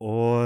[0.00, 0.37] Alter,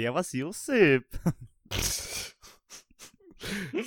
[0.00, 1.04] Servus Josip.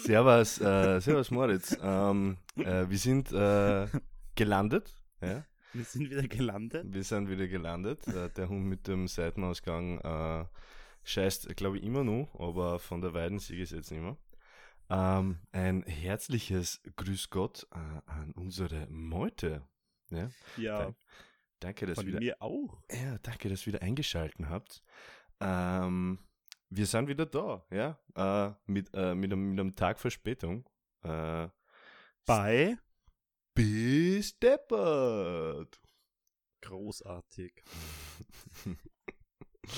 [0.05, 1.75] Servus, äh, Servus Moritz.
[1.81, 3.87] Ähm, äh, wir sind äh,
[4.35, 4.93] gelandet.
[5.21, 5.43] Ja?
[5.73, 6.85] Wir sind wieder gelandet.
[6.93, 8.07] Wir sind wieder gelandet.
[8.07, 10.45] Äh, der Hund mit dem Seitenausgang äh,
[11.03, 14.17] scheißt, glaube ich, immer noch, aber von der Weidensieg ist jetzt nicht mehr.
[14.91, 17.77] Ähm, ein herzliches Grüß Gott äh,
[18.11, 19.63] an unsere Meute.
[20.11, 20.29] Ja?
[20.57, 20.95] Ja, Da-
[21.59, 22.83] Danke, dass von wieder, mir auch.
[22.91, 24.83] ja, danke, dass ihr wieder eingeschalten habt.
[25.39, 26.19] Ähm,
[26.69, 30.67] wir sind wieder da, ja, äh, mit, äh, mit, einem, mit einem Tag Verspätung.
[31.03, 31.47] Äh,
[32.25, 32.77] Bei
[33.53, 35.79] bis deppert.
[36.61, 37.63] großartig.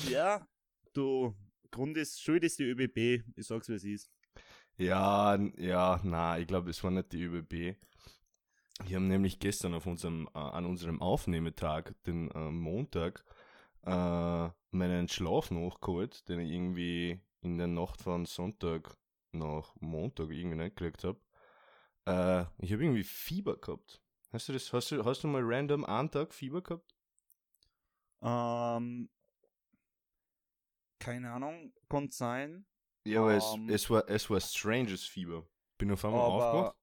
[0.09, 0.47] ja,
[0.93, 1.35] du,
[1.71, 3.25] Grund ist, schuld ist die ÖBB.
[3.35, 4.11] Ich sag's, wie es ist.
[4.77, 7.77] Ja, ja, na, ich glaube, es war nicht die ÖBB.
[8.83, 13.23] Wir haben nämlich gestern auf unserem, äh, an unserem Aufnehmetag, den äh, Montag,
[13.83, 18.97] äh, meinen Schlaf nachgeholt, den ich irgendwie in der Nacht von Sonntag
[19.31, 21.19] nach Montag irgendwie nicht gekriegt habe.
[22.05, 24.01] Äh, ich habe irgendwie Fieber gehabt.
[24.31, 26.95] Hast du das, hast du, hast du mal random einen Tag Fieber gehabt?
[28.21, 29.09] Ähm,
[30.99, 32.65] keine Ahnung, kann sein.
[33.05, 33.69] Ja, aber es, Ähm.
[33.69, 35.45] es, war, es war stranges Fieber.
[35.77, 36.75] Bin auf einmal aufgewacht,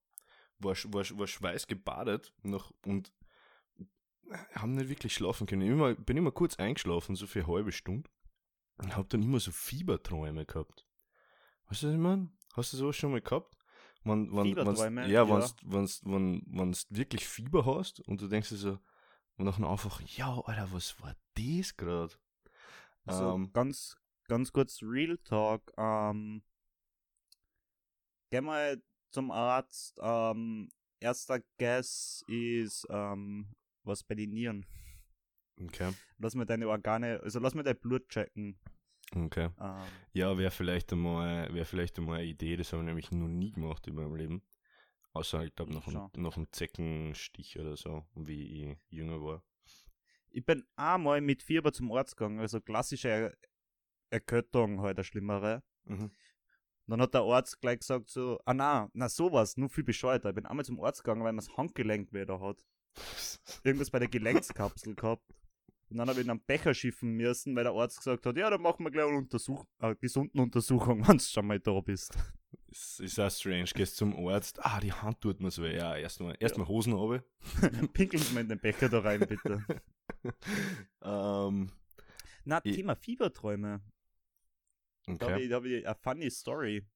[0.59, 3.13] war, war, war schweißgebadet noch und
[4.55, 5.63] haben nicht wirklich schlafen können.
[5.63, 8.09] Immer, bin immer kurz eingeschlafen, so für eine halbe Stunde.
[8.77, 10.87] Und hab dann immer so Fieberträume gehabt.
[11.69, 12.31] Weißt du, was ich meine?
[12.55, 13.57] Hast du sowas schon mal gehabt?
[14.05, 15.03] Wenn, wenn, Fieberträume?
[15.03, 15.29] Wenn's, ja, Ja.
[15.29, 18.79] Wenn's, wenn's, wenn wenn's wirklich Fieber hast und du denkst dir so,
[19.37, 22.15] und nachher einfach, ja, Alter, was war das gerade?
[23.05, 23.53] Also Ähm.
[23.53, 23.97] ganz,
[24.29, 25.73] ganz kurz Real Talk.
[25.77, 26.43] Ähm,
[28.31, 29.99] geh mal zum Arzt.
[30.03, 30.71] Ähm,
[31.01, 34.67] erster Guess ist ähm, was bei den Nieren.
[35.61, 38.59] Okay, Lass mir deine Organe, also lass mir dein Blut checken.
[39.15, 39.51] okay.
[39.61, 39.83] Ähm,
[40.13, 43.53] Ja, wäre vielleicht einmal, wäre vielleicht einmal eine Idee, das habe ich nämlich noch nie
[43.53, 44.43] gemacht in meinem Leben.
[45.13, 49.45] Außer, ich glaube, noch, ein, noch ein Zeckenstich oder so, wie ich jünger war.
[50.31, 53.37] ich bin einmal mit Fieber zum Arzt gegangen, also klassische er
[54.11, 55.63] Erkältung, halt eine schlimmere.
[55.85, 56.11] Mhm.
[56.87, 60.31] Dann hat der Arzt gleich gesagt so, ah na, na sowas, nur viel bescheuerter.
[60.31, 62.63] Ich bin einmal zum Arzt gegangen, weil man das Handgelenk wieder hat.
[63.65, 65.25] Irgendwas bei der Gelenkskapsel gehabt.
[65.93, 68.49] Und dann habe ich in einen Becher schiffen müssen, weil der Arzt gesagt hat, ja,
[68.49, 72.17] dann machen wir gleich eine Untersuch äh, gesunden Untersuchung, wenn du schon mal da bist.
[72.69, 73.65] Ist, ist auch strange.
[73.75, 75.77] Gehst zum Arzt, ah, die Hand tut mir so weh.
[75.77, 77.23] Ja, erstmal erst mal Hosen runter.
[77.93, 79.65] Pinkeln Sie mal in den Becher da rein, bitte.
[81.03, 81.71] ähm,
[82.45, 83.83] Na, Thema Fieberträume.
[85.07, 85.45] Da habe okay.
[85.45, 86.87] ich, hab ich eine funny Story.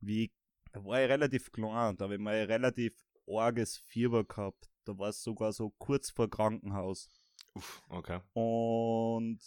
[0.00, 0.32] Wie,
[0.72, 2.94] da war ich relativ klein, da habe ich mal ein relativ
[3.28, 4.69] arges Fieber gehabt.
[4.84, 7.10] Da war es sogar so kurz vor Krankenhaus.
[7.54, 8.20] Uff, okay.
[8.32, 9.40] Und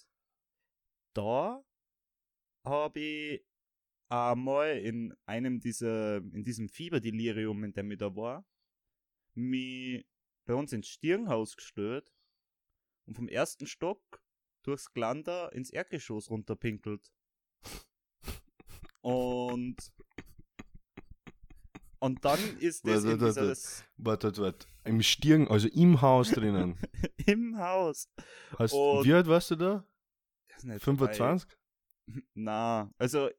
[1.13, 1.63] da
[2.65, 3.45] habe ich
[4.09, 8.45] einmal in einem dieser, in diesem Fieberdelirium, in dem ich da war,
[9.33, 10.05] mich
[10.45, 12.13] bei uns ins Stirnhaus gestellt
[13.05, 14.21] und vom ersten Stock
[14.63, 17.11] durchs Glander ins Erdgeschoss runterpinkelt.
[19.01, 19.75] Und
[22.03, 23.57] und dann ist das Warte, warte,
[23.97, 24.67] Warte, warte, warte.
[24.83, 26.77] Im Stirn, also im Haus drinnen.
[27.25, 28.09] im Haus.
[28.59, 29.87] Hast, Und- wie alt warst du da?
[30.49, 31.49] Ich weiß nicht, 25?
[32.33, 33.29] Na, also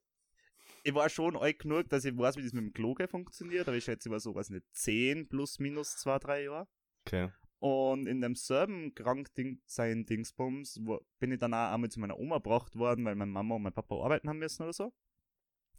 [0.83, 3.77] ich war schon alt genug, dass ich weiß, wie das mit dem Kloge funktioniert, aber
[3.77, 6.69] ich schätze, ich war so, was nicht, 10 plus minus 2, 3 Jahre.
[7.07, 7.31] Okay.
[7.59, 12.19] Und in dem selben Krankding sein Dingsbums wo, bin ich dann auch einmal zu meiner
[12.19, 14.95] Oma gebracht worden, weil meine Mama und mein Papa arbeiten haben müssen oder so.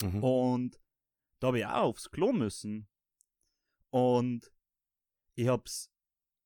[0.03, 0.23] Mhm.
[0.23, 0.79] Und
[1.39, 2.87] da habe ich auch aufs Klo müssen.
[3.89, 4.51] Und
[5.35, 5.91] ich hab's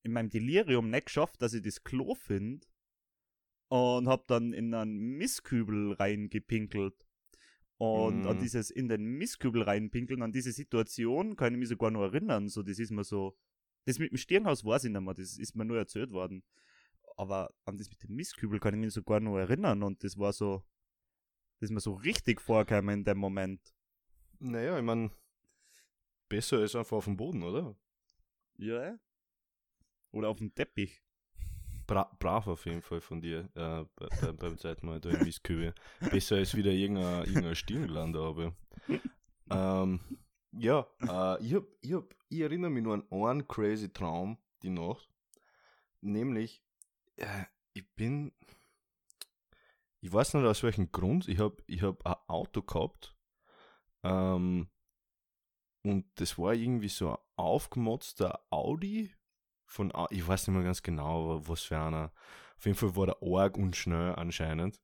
[0.03, 2.67] in meinem Delirium nicht geschafft, dass ich das Klo finde.
[3.69, 6.95] Und hab dann in einen Mistkübel reingepinkelt.
[7.77, 8.39] Und an Mhm.
[8.41, 12.49] dieses in den Mistkübel reinpinkeln, an diese Situation kann ich mich sogar noch erinnern.
[12.49, 13.37] So, das ist mir so.
[13.85, 16.43] Das mit dem Stirnhaus weiß ich nicht mehr, das ist mir nur erzählt worden.
[17.15, 20.33] Aber an das mit dem Mistkübel kann ich mich sogar noch erinnern und das war
[20.33, 20.63] so.
[21.59, 23.61] Das ist mir so richtig vorgekommen in dem Moment.
[24.39, 25.11] Naja, ich meine,
[26.29, 27.75] besser ist einfach auf dem Boden, oder?
[28.57, 28.97] Ja.
[30.11, 31.01] Oder auf dem Teppich.
[31.87, 35.23] Bra brav auf jeden Fall von dir äh, bei, bei, beim zweiten Mal da im
[35.23, 35.73] Mistkübel.
[36.11, 38.55] Besser als wieder irgendein, irgendein Stirnland, aber.
[39.49, 39.99] Ähm,
[40.51, 44.69] ja, äh, ich, hab, ich, hab, ich erinnere mich nur an einen crazy Traum die
[44.69, 45.09] Nacht.
[46.01, 46.63] Nämlich,
[47.17, 48.31] äh, ich bin.
[50.01, 53.15] Ich weiß nicht aus welchem Grund, ich habe ich hab ein Auto gehabt.
[54.03, 54.67] Ähm,
[55.83, 59.11] und das war irgendwie so ein aufgemotzter Audi
[59.65, 62.11] von, ich weiß nicht mehr ganz genau, wa- was für einer.
[62.57, 64.79] Auf jeden Fall war der arg und schnell anscheinend.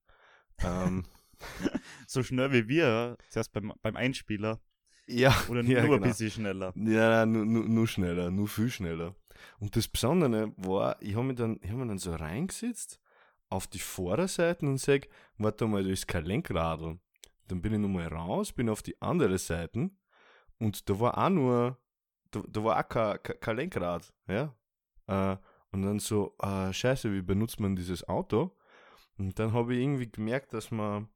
[0.64, 1.04] ähm,
[2.08, 4.60] So schnell wie wir, zuerst beim, beim Einspieler.
[5.08, 6.08] ja, Oder ja, nur ein genau.
[6.08, 6.72] bisschen schneller.
[6.78, 9.16] Ja, nur, nur, nur schneller, nur viel schneller.
[9.60, 13.02] Und das Besondere war, ich habe mich, dann- ich hab mich dann so reingesetzt
[13.50, 15.08] auf die Vorderseite und sag,
[15.38, 17.00] warte mal, da ist kein Lenkradl.
[17.48, 19.92] Dann bin ich nochmal raus, bin auf die andere Seite
[20.60, 21.78] und da war auch nur,
[22.32, 24.56] da, da war auch kein, kein, Lenkrad, ja.
[25.08, 25.38] Äh,
[25.72, 28.58] und dann so, äh, scheiße, wie benutzt man dieses Auto?
[29.18, 31.10] Und dann habe ich irgendwie gemerkt, dass man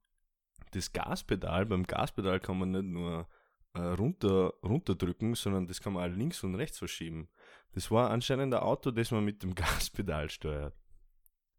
[0.71, 3.27] das Gaspedal, beim Gaspedal kann man nicht nur
[3.73, 7.29] äh, runter, runterdrücken, sondern das kann man auch links und rechts verschieben.
[7.71, 10.75] Das war anscheinend ein Auto, das man mit dem Gaspedal steuert.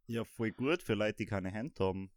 [0.07, 2.11] Ja, voll gut für Leute, die keine Hand haben.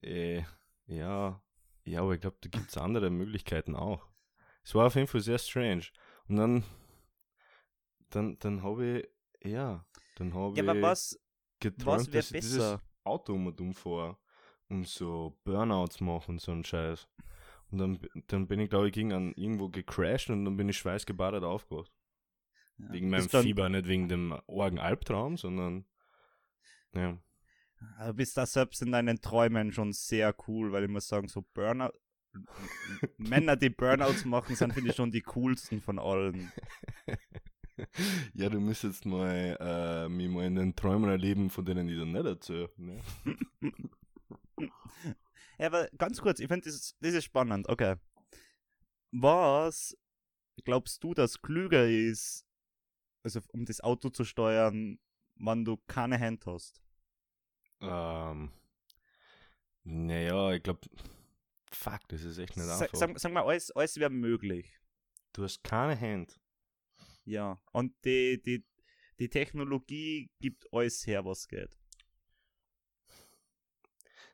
[0.00, 0.42] Äh,
[0.86, 1.42] ja,
[1.84, 4.06] ja, aber ich glaube, da gibt es andere Möglichkeiten auch.
[4.64, 5.84] Es war auf jeden Fall sehr strange.
[6.28, 6.64] Und dann,
[8.10, 9.00] dann, dann habe
[9.40, 9.84] ich, ja,
[10.16, 11.18] dann habe Ja, ich was,
[11.60, 12.82] geträumt, was dass ich dieses besser?
[13.04, 14.16] Auto um und um fahre
[14.68, 17.08] und so Burnouts mache und so einen Scheiß.
[17.70, 20.78] Und dann, dann bin ich, glaube ich, gegen einen, irgendwo gecrashed und dann bin ich
[20.78, 21.92] schweißgebadet aufgewacht.
[22.78, 25.86] Ja, Wegen meinem Fieber, nicht wegen dem argen Albtraum, sondern
[26.94, 27.18] ja.
[28.06, 31.42] Du bist da selbst in deinen Träumen schon sehr cool, weil ich muss sagen, so
[31.54, 31.92] Burnout.
[33.18, 36.50] Männer, die Burnouts machen, sind, finde ich, schon die coolsten von allen.
[38.34, 42.12] ja, du müsstest mal äh, mich mal in den Träumen erleben, von denen ich dann
[42.12, 42.70] nicht erzähle.
[42.76, 43.00] Ne?
[45.58, 47.68] Ja, aber ganz kurz, ich finde, das, ist- das ist spannend.
[47.68, 47.96] Okay.
[49.12, 49.96] Was
[50.64, 52.44] glaubst du, dass klüger ist,
[53.22, 54.98] also um das Auto zu steuern,
[55.36, 56.81] wenn du keine Hand hast?
[57.82, 58.50] Ähm,
[59.84, 60.80] naja, ich glaube,
[61.72, 62.88] fuck, das ist echt nicht einfach.
[62.92, 64.78] sag, sag mal, alles, alles wäre möglich.
[65.32, 66.38] du hast keine Hand.
[67.24, 67.60] Ja.
[67.72, 68.64] Und die, die,
[69.18, 71.76] die Technologie gibt alles her, was geht.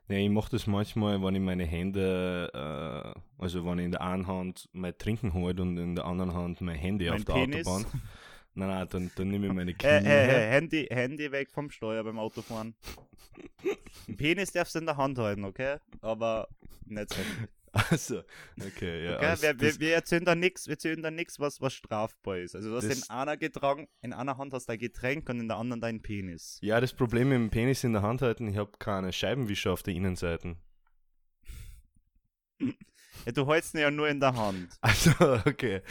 [0.07, 4.01] Nee, ich mache das manchmal, wenn ich meine Hände, äh, also wenn ich in der
[4.01, 7.33] einen Hand mein Trinken halte und in der anderen Hand mein Handy Mein auf der
[7.33, 7.67] Penis.
[7.67, 7.85] Autobahn.
[8.59, 9.87] Nein, nein, dann, dann nehme ich meine Knie.
[9.87, 12.75] Äh, äh, äh, Handy, Handy weg vom Steuer beim Autofahren.
[14.17, 15.77] Penis darfst du in der Hand halten, okay?
[16.01, 16.49] Aber
[16.85, 17.21] nicht so.
[17.71, 18.23] Also,
[18.59, 19.17] okay, ja.
[19.17, 19.41] Okay?
[19.43, 22.55] wir, wir, wir erzählen da nichts, wir erzählen da nichts, was, was strafbar ist.
[22.55, 25.47] Also du hast in einer getragen, in einer Hand hast du dein Getränk und in
[25.47, 26.57] der anderen deinen Penis.
[26.63, 29.83] Ja, das Problem mit dem Penis in der Hand halten, ich habe keine Scheibenwischer auf
[29.83, 30.55] der Innenseite.
[33.25, 34.69] Ja, du hältst ihn ja nur in der Hand.
[34.81, 35.11] Also,
[35.45, 35.81] okay.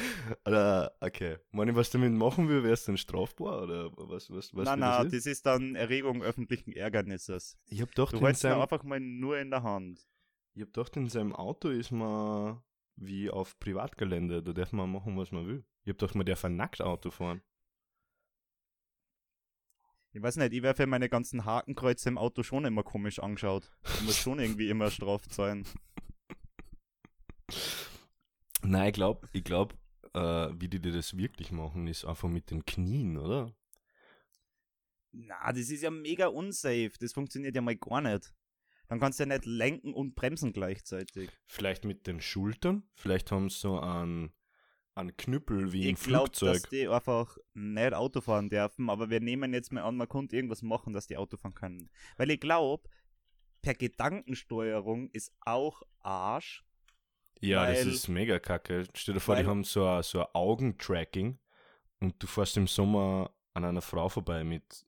[0.45, 1.39] Oder, okay.
[1.53, 3.63] Ich was damit machen will, wäre es dann strafbar?
[3.63, 7.57] Oder was, was, was nein, nein, das das ist dann Erregung öffentlichen Ärgernisses.
[7.67, 10.07] Ich hab doch Du hältst ihn einfach mal nur in der Hand.
[10.55, 12.63] ich hab gedacht, in seinem Auto ist man
[12.97, 14.43] wie auf Privatgelände.
[14.43, 15.65] Da darf man machen, was man will.
[15.85, 17.43] Ich hab doch man darf ein nackt Auto fahren.
[20.13, 23.71] Ich weiß nicht, ich wäre für meine ganzen Hakenkreuze im Auto schon immer komisch angeschaut.
[23.85, 25.65] Ich muss schon irgendwie immer Straf zahlen.
[28.63, 29.75] Nein, ich glaube, ich glaub,
[30.15, 33.55] äh, wie die das wirklich machen, ist einfach mit den Knien, oder?
[35.13, 36.93] Na, das ist ja mega unsafe.
[37.01, 38.35] Das funktioniert ja mal gar nicht.
[38.89, 41.31] Dann kannst du ja nicht lenken und bremsen gleichzeitig.
[41.47, 42.85] Vielleicht mit den Schultern?
[42.95, 44.33] Vielleicht haben sie so einen,
[44.95, 46.71] einen Knüppel wie im ich glaube, dass Flugzeug.
[46.71, 50.63] die einfach nicht Auto fahren dürfen, aber wir nehmen jetzt mal an, man konnte irgendwas
[50.63, 51.91] machen, dass die Auto fahren können.
[52.17, 52.89] Weil ich glaube,
[53.61, 56.65] per Gedankensteuerung ist auch Arsch.
[57.41, 58.87] Ja, das ist mega kacke.
[58.95, 61.39] Stell dir vor, die haben so ein, so ein Augentracking
[62.01, 64.87] und du fährst im Sommer an einer Frau vorbei mit.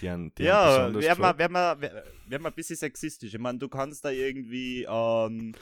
[0.00, 3.34] deren, deren Ja, wäre mal, wär mal, wär, wär mal ein bisschen sexistisch.
[3.34, 5.56] Ich meine, du kannst da irgendwie an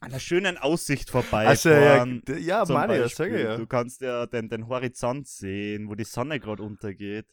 [0.00, 2.04] einer schönen Aussicht vorbei Also, ja,
[2.38, 3.30] ja meine Beispiel.
[3.30, 3.56] sage ja.
[3.56, 7.26] Du kannst ja den, den Horizont sehen, wo die Sonne gerade untergeht.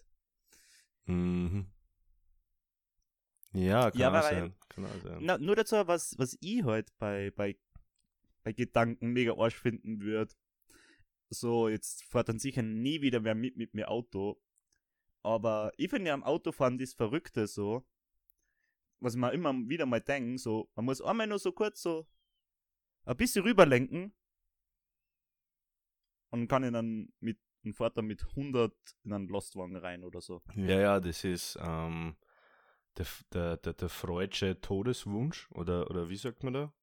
[1.05, 1.67] Mhm.
[3.57, 4.55] Ja, kann Ja, auch sein.
[4.69, 5.17] Kann auch sein.
[5.21, 7.57] Na, nur dazu, was, was ich halt bei, bei,
[8.43, 10.33] bei Gedanken mega Arsch finden würde.
[11.29, 14.41] So, jetzt fährt dann sicher nie wieder wer mit mit mir Auto.
[15.23, 17.85] Aber ich finde ja am Autofahren das Verrückte so,
[18.99, 22.07] was man immer wieder mal denken, so, man muss einmal nur so kurz so
[23.03, 24.13] ein bisschen rüberlenken
[26.29, 28.73] und kann ihn dann mit und fährt dann mit 100
[29.03, 30.41] in einen Lastwagen rein oder so.
[30.55, 32.15] Ja, ja, das ist ähm,
[32.97, 36.73] der, der, der, der Freudsche Todeswunsch oder, oder wie sagt man da?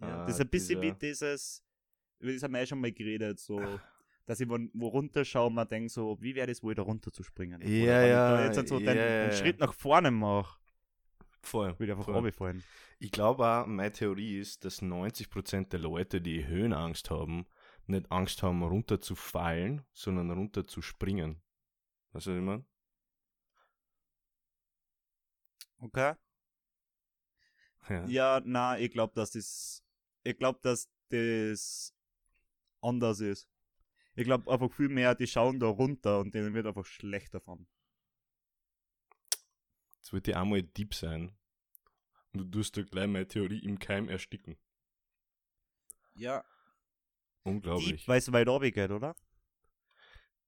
[0.00, 1.64] Ja, das ist ein bisschen dieser- wie dieses,
[2.20, 3.60] über das haben wir ja schon mal geredet, so,
[4.26, 7.12] dass ich wo, wo runterschaue und mir denke, so, wie wäre das wohl da runter
[7.12, 7.60] zu springen?
[7.62, 9.32] Ja, wenn ja, jetzt halt so ja, den, ja, den.
[9.32, 10.58] Schritt nach vorne mache,
[11.42, 11.70] Voll.
[11.78, 12.14] würde ich einfach voll.
[12.14, 12.62] runterfallen.
[12.98, 17.46] Ich glaube auch, meine Theorie ist, dass 90% der Leute, die Höhenangst haben,
[17.86, 21.40] nicht Angst haben, runterzufallen, sondern runterzuspringen.
[22.12, 22.64] Weißt du, was ich meine?
[25.78, 26.14] Okay.
[27.88, 28.06] Ja.
[28.06, 29.82] Ja, na, ich glaube, dass das,
[30.22, 31.94] ich glaube, dass das
[32.80, 33.48] anders ist.
[34.14, 37.66] Ich glaube einfach viel mehr, die schauen da runter und denen wird einfach schlecht davon.
[39.94, 41.36] Jetzt wird die einmal deep sein.
[42.32, 44.58] Und du tust da gleich meine Theorie im Keim ersticken.
[46.14, 46.44] Ja.
[47.44, 48.06] Unglaublich.
[48.06, 49.14] Weil es weit oben geht, oder?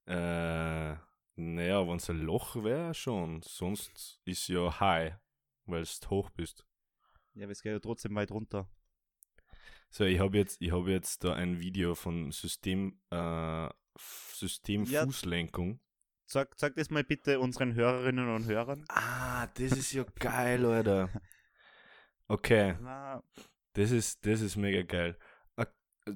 [0.07, 0.97] Äh,
[1.41, 3.43] naja, wenn es ein Loch wäre, schon.
[3.43, 5.15] Sonst ist ja high,
[5.67, 6.67] weil du hoch bist.
[7.35, 8.69] Ja, aber es geht ja trotzdem weit runter.
[9.89, 14.85] So, ich habe jetzt, ich hab jetzt da ein Video von System, äh, F- System
[14.85, 15.05] Ja.
[15.05, 15.81] Fußlenkung.
[16.27, 18.85] Sag, sag das mal bitte unseren Hörerinnen und Hörern.
[18.89, 21.11] Ah, das ist ja geil, Alter.
[22.29, 23.23] Okay, Na,
[23.73, 25.19] das ist, das ist mega geil.
[25.57, 25.67] Äh,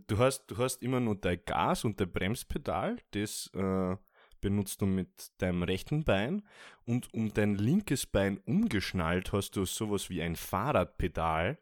[0.07, 3.97] Du hast, du hast immer nur dein Gas und dein Bremspedal, das äh,
[4.45, 6.43] benutzt du mit deinem rechten Bein
[6.85, 11.59] und um dein linkes Bein umgeschnallt hast du sowas wie ein Fahrradpedal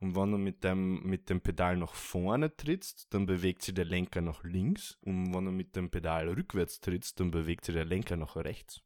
[0.00, 3.86] und wenn du mit dem, mit dem Pedal nach vorne trittst, dann bewegt sich der
[3.86, 7.86] Lenker nach links und wenn du mit dem Pedal rückwärts trittst, dann bewegt sich der
[7.86, 8.82] Lenker nach rechts.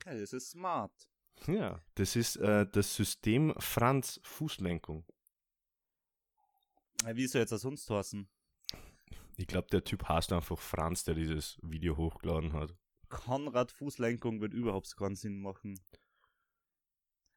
[0.00, 1.08] okay, das ist smart.
[1.46, 5.04] Ja, das ist äh, das System Franz Fußlenkung.
[7.04, 8.28] Äh, Wie soll jetzt das sonst heißen?
[9.36, 12.74] Ich glaube, der Typ heißt einfach Franz, der dieses Video hochgeladen hat.
[13.08, 15.80] Konrad Fußlenkung wird überhaupt keinen Sinn machen.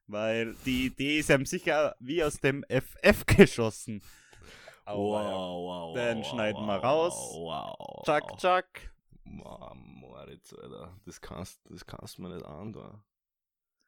[0.06, 4.02] Weil die Idee ist ihm sicher wie aus dem FF geschossen.
[4.84, 5.32] Aber ja.
[5.32, 7.14] wow, Den schneiden wir raus.
[7.34, 8.04] Wow.
[8.06, 8.64] Chuck, chuck.
[9.24, 10.98] Mann, Moritz, Alter.
[11.04, 13.04] Das kannst, das kannst du mir nicht an, da.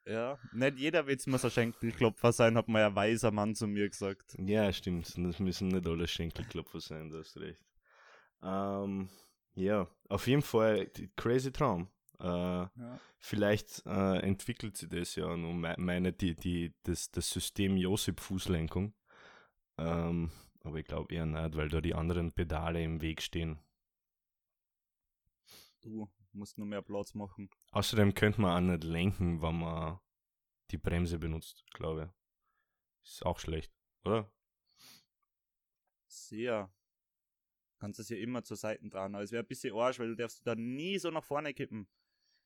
[0.05, 3.89] Ja, nicht jeder Witz muss ein Schenkelklopfer sein, hat mal ein weiser Mann zu mir
[3.89, 4.35] gesagt.
[4.39, 5.15] Ja, stimmt.
[5.17, 7.59] Das müssen nicht alle Schenkelklopfer sein, du hast recht.
[8.43, 9.09] Ähm,
[9.55, 11.89] ja, auf jeden Fall crazy Traum.
[12.19, 12.99] Äh, Ja.
[13.23, 18.95] Vielleicht äh, entwickelt sich das ja me- meine, die, die, das, das System Josip Fußlenkung.
[19.77, 20.31] Ähm,
[20.63, 23.59] aber ich glaube eher nicht, weil da die anderen Pedale im Weg stehen.
[25.81, 27.49] Du musst nur mehr Platz machen.
[27.71, 29.99] Außerdem könnte man auch nicht lenken, wenn man
[30.71, 32.05] die Bremse benutzt, glaube
[33.03, 33.07] ich.
[33.09, 33.71] Ist auch schlecht,
[34.03, 34.31] oder?
[36.07, 36.71] Sehr.
[37.81, 39.15] Kannst es ja immer zur Seite dran.
[39.15, 41.87] Aber es wäre ein bisschen Arsch, weil du darfst da nie so nach vorne kippen.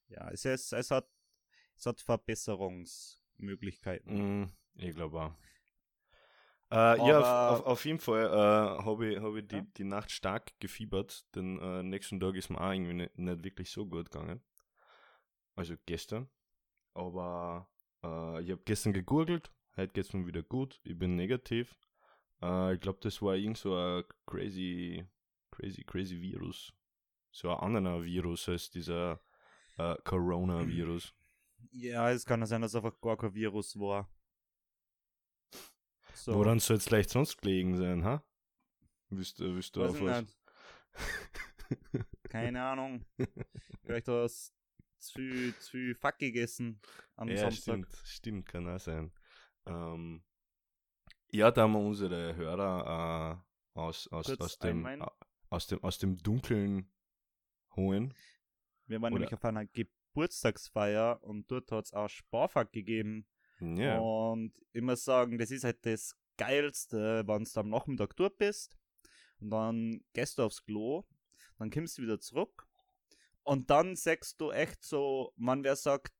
[0.08, 1.10] Ja, es, ist, es, hat,
[1.76, 4.44] es hat Verbesserungsmöglichkeiten.
[4.44, 5.34] Mm, ich glaube auch.
[6.72, 9.68] Äh, ja, auf, auf jeden Fall äh, habe ich, hab ich die, Ja.
[9.78, 13.70] die Nacht stark gefiebert, denn äh, nächsten Tag ist mir auch irgendwie nicht, nicht wirklich
[13.70, 14.42] so gut gegangen.
[15.56, 16.30] Also gestern.
[16.94, 17.70] Aber
[18.04, 21.76] äh, ich habe gestern gegurgelt, heute geht es mir wieder gut, ich bin negativ.
[22.42, 25.06] Äh, ich glaube, das war irgend so ein crazy,
[25.56, 26.74] crazy, crazy Virus.
[27.32, 29.20] So ein anderer Virus als dieser
[29.78, 31.14] äh, Corona-Virus.
[31.72, 34.10] Ja, es kann ja sein, dass es einfach gar kein Virus war.
[36.14, 38.24] So, Woran soll es vielleicht sonst gelegen sein, ha?
[39.10, 40.38] Willst, du- willst du weiß auf was?
[42.30, 43.06] Keine Ahnung.
[43.82, 44.56] Vielleicht hast du
[45.00, 46.80] zu viel, zu viel Fuck gegessen
[47.16, 47.62] am ja, Samstag.
[47.62, 49.12] stimmt, stimmt, kann auch sein.
[49.66, 50.24] Ähm,
[51.32, 53.44] ja, da haben wir unsere Hörer
[53.76, 55.10] äh, aus, aus, Kurz aus, dem, einweihen.
[55.50, 56.92] Aus, dem, aus dem Dunkeln
[57.76, 58.14] holen.
[58.88, 63.28] Wir waren Oder- nämlich auf einer Geburtstagsfeier und dort hat es auch Sparfuck gegeben.
[63.60, 68.78] Ja, Und muss sagen, das ist halt das Geilste, wenn du am Nachmittag dort bist
[69.40, 71.06] und dann gehst du aufs Klo,
[71.58, 72.68] dann kommst du wieder zurück
[73.44, 76.14] und dann sagst du echt so, man wer sagt,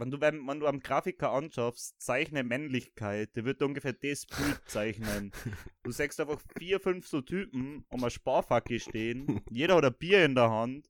[0.00, 4.60] wenn du, wenn, wenn du am Grafiker anschaust, zeichne Männlichkeit, der wird ungefähr das Bild
[4.66, 5.32] zeichnen.
[5.82, 10.24] Du sagst einfach vier, fünf so Typen um eine Sparfacke stehen, jeder hat ein Bier
[10.24, 10.88] in der Hand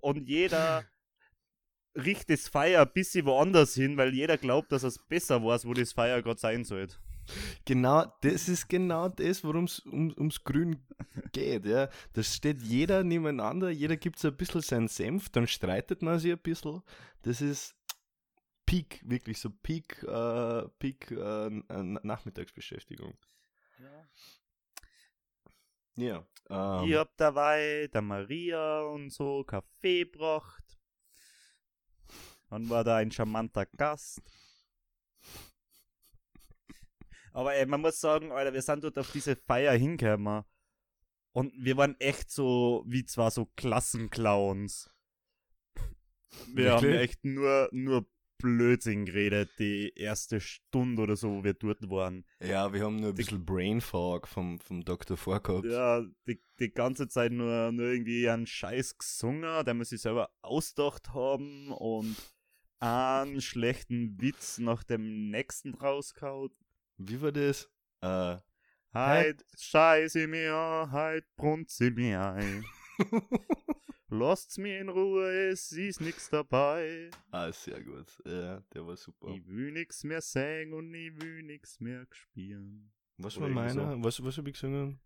[0.00, 0.84] und jeder
[1.94, 5.74] riecht das Feuer ein bisschen woanders hin, weil jeder glaubt, dass es besser weiß, wo
[5.74, 6.96] das Feuer gerade sein sollte.
[7.64, 10.78] genau, das ist genau das, worum es um, ums Grün
[11.32, 11.66] geht.
[11.66, 11.88] Ja.
[12.12, 16.32] Da steht jeder nebeneinander, jeder gibt so ein bisschen seinen Senf, dann streitet man sich
[16.32, 16.82] ein bisschen.
[17.22, 17.76] Das ist
[18.72, 23.14] Peak, wirklich so Peak, äh, Peak äh, Nachmittagsbeschäftigung.
[25.96, 26.26] Ja.
[26.48, 30.64] Ähm, ich hab dabei der Maria und so Kaffee gebracht.
[32.48, 34.22] Dann war da ein charmanter Gast.
[37.34, 40.44] Aber ey, man muss sagen, Alter, wir sind dort auf diese Feier hingekommen.
[41.32, 44.88] Und wir waren echt so, wie zwar so Klassenclowns.
[46.46, 47.02] Wir haben Wirklich?
[47.02, 48.06] echt nur, nur
[48.42, 52.26] Blödsinn geredet, die erste Stunde oder so, wo wir dort waren.
[52.40, 55.16] Ja, wir haben nur ein bisschen Brain Fog vom, vom Dr.
[55.16, 55.64] vorgehabt.
[55.64, 60.30] Ja, die, die ganze Zeit nur, nur irgendwie einen Scheiß gesungen, den wir sich selber
[60.42, 62.16] ausgedacht haben und
[62.80, 66.50] einen schlechten Witz nach dem nächsten rausgehauen.
[66.98, 67.70] Wie war das?
[68.00, 68.38] Äh,
[68.94, 72.64] Heit scheiße mir, heit brunze mir ein.
[74.12, 77.08] Lasst's mir in Ruhe, es ist nix dabei.
[77.30, 78.06] ah, sehr gut.
[78.26, 79.28] Ja, der war super.
[79.28, 82.92] Ich will nix mehr singen und ich will nix mehr spielen.
[83.16, 84.04] Was war meiner?
[84.04, 85.00] Was, was habe ich gesungen?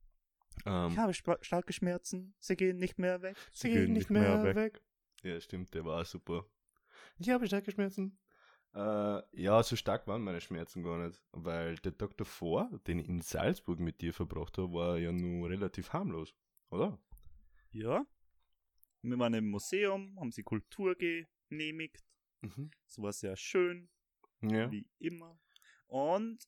[0.65, 3.37] Ähm, Ich habe starke Schmerzen, sie gehen nicht mehr weg.
[3.53, 4.83] Sie gehen nicht mehr weg.
[5.23, 6.45] Ja, stimmt, der war super.
[7.19, 8.19] Ich habe starke Schmerzen.
[8.75, 13.09] Äh, ja, so stark waren meine Schmerzen gar nicht, weil der Tag davor, den ich
[13.09, 16.35] in Salzburg mit dir verbracht habe, war ja nur relativ harmlos,
[16.71, 16.99] oder?
[17.71, 18.05] Ja.
[19.11, 22.05] Wir waren im Museum, haben sie Kultur genehmigt.
[22.43, 22.71] Mhm.
[22.87, 23.89] Es war sehr schön,
[24.43, 24.71] Ja.
[24.71, 25.39] wie immer.
[25.87, 26.39] Und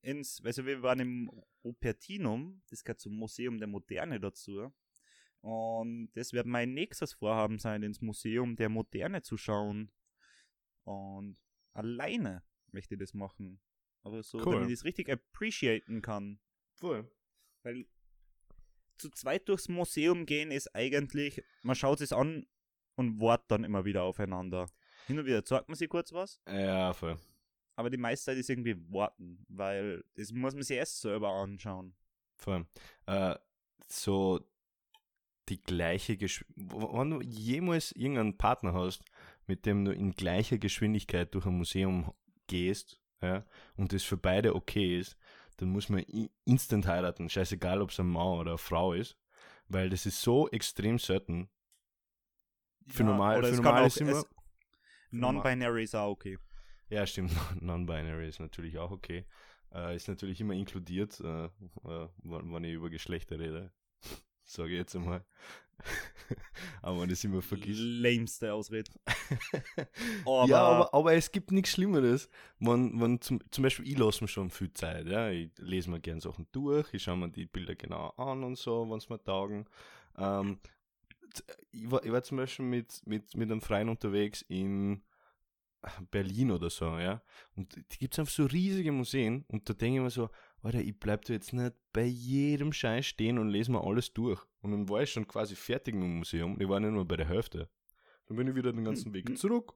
[0.00, 1.30] ins, also wir waren im
[1.62, 4.72] Opertinum, das gehört zum Museum der Moderne dazu.
[5.42, 9.92] Und das wird mein nächstes Vorhaben sein, ins Museum der Moderne zu schauen.
[10.84, 11.36] Und
[11.72, 13.60] alleine möchte ich das machen.
[14.02, 14.54] Aber so, Cool.
[14.54, 16.40] damit ich es richtig appreciaten kann.
[16.74, 17.10] Voll.
[17.62, 17.86] Weil
[18.98, 22.46] zu zweit durchs Museum gehen ist eigentlich, man schaut es an
[22.96, 24.68] und wartet dann immer wieder aufeinander.
[25.06, 27.16] Hin und wieder sagt man sich kurz was, Ja, voll.
[27.76, 31.94] aber die meiste Zeit ist irgendwie warten, weil das muss man sich erst selber anschauen.
[32.36, 32.66] Voll.
[33.06, 33.36] Äh,
[33.88, 34.40] so
[35.48, 36.92] die gleiche Geschwindigkeit.
[36.92, 39.04] Wenn du jemals irgendeinen Partner hast,
[39.46, 42.12] mit dem du in gleicher Geschwindigkeit durch ein Museum
[42.48, 43.44] gehst, ja,
[43.76, 45.16] und das für beide okay ist,
[45.56, 46.00] dann muss man
[46.44, 47.28] instant heiraten.
[47.28, 49.16] Scheißegal, ob es ein Mann oder eine Frau ist.
[49.68, 51.48] Weil das ist so extrem selten.
[52.86, 54.22] Für normal, oder für es normal ist immer.
[55.10, 56.38] Non-binary ist auch okay.
[56.88, 57.32] Ja, stimmt.
[57.60, 59.26] Non-binary ist natürlich auch okay.
[59.72, 63.72] Äh, ist natürlich immer inkludiert, äh, äh, wenn, wenn ich über Geschlechter rede.
[64.44, 65.24] Sage ich jetzt einmal.
[66.82, 67.80] Aber man das immer vergisst.
[67.80, 68.90] Lämste Ausrede.
[70.24, 72.28] Aber, ja, aber, aber es gibt nichts Schlimmeres.
[72.58, 75.06] wenn, wenn zum, zum Beispiel, ich lasse mir schon viel Zeit.
[75.06, 75.30] Ja?
[75.30, 78.88] Ich lese mir gerne Sachen durch, ich schaue mir die Bilder genau an und so,
[78.90, 79.66] wenn es mir taugen.
[80.18, 80.58] Ähm,
[81.70, 85.02] ich, war, ich war zum Beispiel mit, mit, mit einem Freund unterwegs in
[86.10, 87.22] Berlin oder so, ja.
[87.54, 90.30] Und die gibt es einfach so riesige Museen und da denke ich mir so,
[90.66, 94.42] Alter, ich bleib da jetzt nicht bei jedem Scheiß stehen und lese mir alles durch.
[94.62, 96.60] Und dann war ich schon quasi fertig mit dem Museum.
[96.60, 97.68] Ich war nicht nur bei der Hälfte.
[98.26, 99.72] Dann bin ich wieder den ganzen Weg zurück.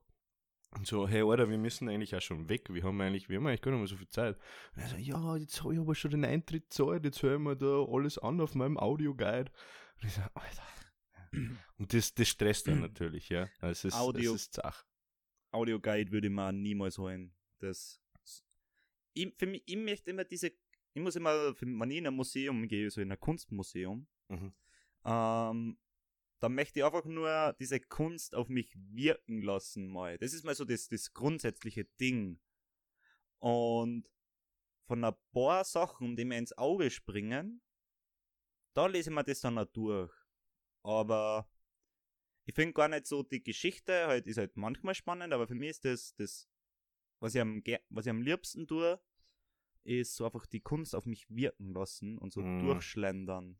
[0.76, 2.72] Und so, hey, Alter, wir müssen eigentlich auch schon weg.
[2.72, 4.36] Wir haben eigentlich, wir haben eigentlich gar nicht mehr so viel Zeit.
[4.74, 7.40] Und er so, ja, jetzt habe ich aber schon den Eintritt gezahlt, jetzt höre ich
[7.40, 9.50] mir da alles an auf meinem Audioguide.
[10.00, 10.62] Und ich so, Alter.
[11.78, 13.48] Und das, das stresst dann natürlich, ja.
[13.60, 14.84] Also es ist, Audio- es ist Zach.
[15.52, 17.32] Audioguide würde man niemals holen.
[17.58, 18.00] Das.
[19.12, 20.52] Ich, für mich, ich möchte immer diese.
[20.92, 24.52] Ich muss immer, wenn ich in ein Museum gehe, so in ein Kunstmuseum, Mhm.
[25.04, 25.78] ähm,
[26.40, 30.16] dann möchte ich einfach nur diese Kunst auf mich wirken lassen mal.
[30.18, 32.40] Das ist mal so das, das grundsätzliche Ding.
[33.38, 34.10] Und
[34.86, 37.60] von ein paar Sachen, die mir ins Auge springen,
[38.74, 40.12] da lese ich mir das dann auch durch.
[40.82, 41.48] Aber
[42.46, 45.70] ich finde gar nicht so, die Geschichte halt ist halt manchmal spannend, aber für mich
[45.70, 46.48] ist das, das
[47.20, 49.00] was, ich am, was ich am liebsten tue,
[49.84, 52.60] ist so einfach die Kunst auf mich wirken lassen und so Mhm.
[52.60, 53.58] durchschlendern.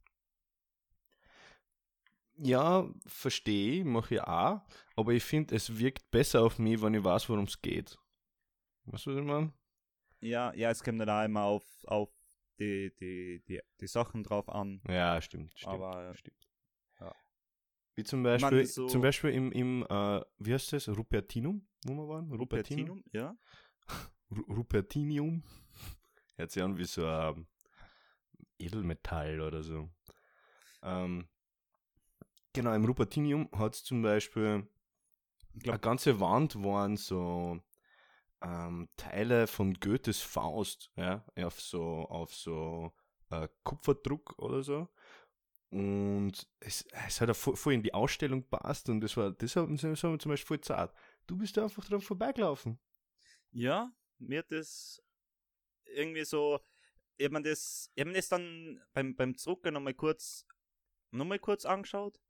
[2.43, 4.63] Ja, verstehe ich, mache ich auch.
[4.97, 7.99] Aber ich finde, es wirkt besser auf mich, wenn ich weiß, worum es geht.
[8.87, 9.53] Weißt du, was ich meine?
[10.21, 12.11] Ja, ja, es kommt dann auch immer auf, auf
[12.59, 14.81] die, die, die, die Sachen drauf an.
[14.89, 15.75] Ja, stimmt, stimmt.
[15.75, 16.49] Aber stimmt.
[17.01, 17.15] ja.
[17.97, 21.95] Wie zum meine, Beispiel, so- zum Beispiel im, im äh, wie heißt das, Rupertinum, wo
[21.95, 22.33] wir waren?
[22.33, 23.37] Rupertinum, ja.
[24.31, 25.43] Ru- Rupertinium.
[26.41, 27.47] Hört sich an wie so ein
[28.59, 29.91] Edelmetall oder so.
[30.83, 31.29] Ähm,
[32.55, 34.67] genau, im Rupertinium hat es zum Beispiel
[35.63, 37.61] eine ganze Wand waren so
[38.41, 42.91] ähm, Teile von Goethes Faust, ja, auf so, auf so
[43.29, 44.89] äh, Kupferdruck oder so.
[45.69, 49.79] Und es, es hat auch voll, in die Ausstellung passt und das war, das haben
[49.79, 50.97] wir zum Beispiel voll zart.
[51.27, 52.81] Du bist da einfach dran vorbeigelaufen.
[53.53, 55.03] ja, mir hat das
[55.95, 56.61] irgendwie so,
[57.17, 60.47] ich hab mir das, ich hab mir das dann beim, beim Zurückgehen nochmal kurz,
[61.11, 62.21] nochmal kurz angeschaut.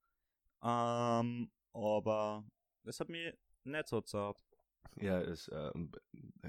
[0.63, 2.45] Ähm, aber
[2.85, 3.33] das hat mich
[3.65, 4.43] nicht so zart.
[4.97, 5.93] Ja, es ähm,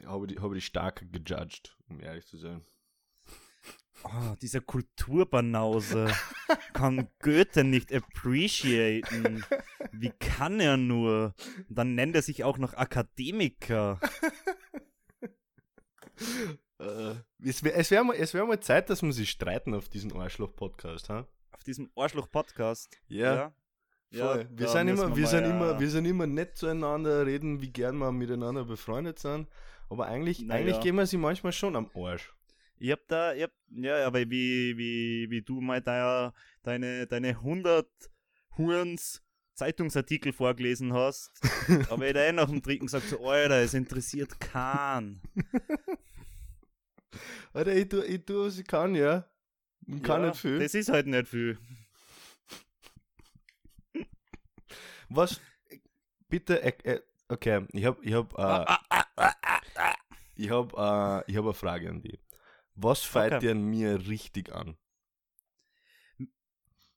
[0.06, 2.66] habe die, habe die stark gejudged, um ehrlich zu sein.
[4.04, 6.12] Oh, diese Kulturbanause
[6.74, 9.46] kann Goethe nicht appreciaten.
[9.92, 11.36] Wie kann er nur?
[11.70, 14.00] Dann nennt er sich auch noch Akademiker.
[16.82, 17.16] Äh,
[17.48, 21.10] es wäre es wär mal, wär mal Zeit, dass wir sich streiten auf diesen Arschloch-Podcast,
[21.10, 21.28] ha?
[21.52, 22.98] Auf diesem Arschloch-Podcast.
[23.08, 23.54] Ja.
[24.14, 24.50] Voll.
[24.52, 27.98] wir, sind immer, wir, sind ja, immer, wir sind immer nett zueinander, reden, wie gern
[27.98, 29.48] wir miteinander befreundet sind.
[29.90, 30.82] Aber eigentlich, Na eigentlich ja.
[30.82, 32.34] gehen wir sie manchmal schon am Arsch.
[32.78, 37.30] Ich hab da, ich hab, ja, aber wie, wie, wie du mal da, deine, deine
[37.30, 37.88] 100
[38.58, 39.22] Hurens
[39.54, 41.32] Zeitungsartikel vorgelesen hast,
[41.90, 45.22] habe ich da eh nach dem Trinken gesagt, so, Alter, es interessiert keinen.
[47.54, 49.26] Alter, ich tu, ich tu, was ich kann, ja.
[49.88, 50.60] Ich kann ja, nicht viel.
[50.60, 51.58] Das ist halt nicht viel.
[55.10, 55.42] Was,
[56.30, 58.66] bitte, äh, äh, okay, ich hab, ich hab, äh,
[60.36, 62.20] ich hab, äh, ich hab eine Frage an dich.
[62.76, 63.40] Was fällt Okay.
[63.48, 64.78] dir an mir richtig an?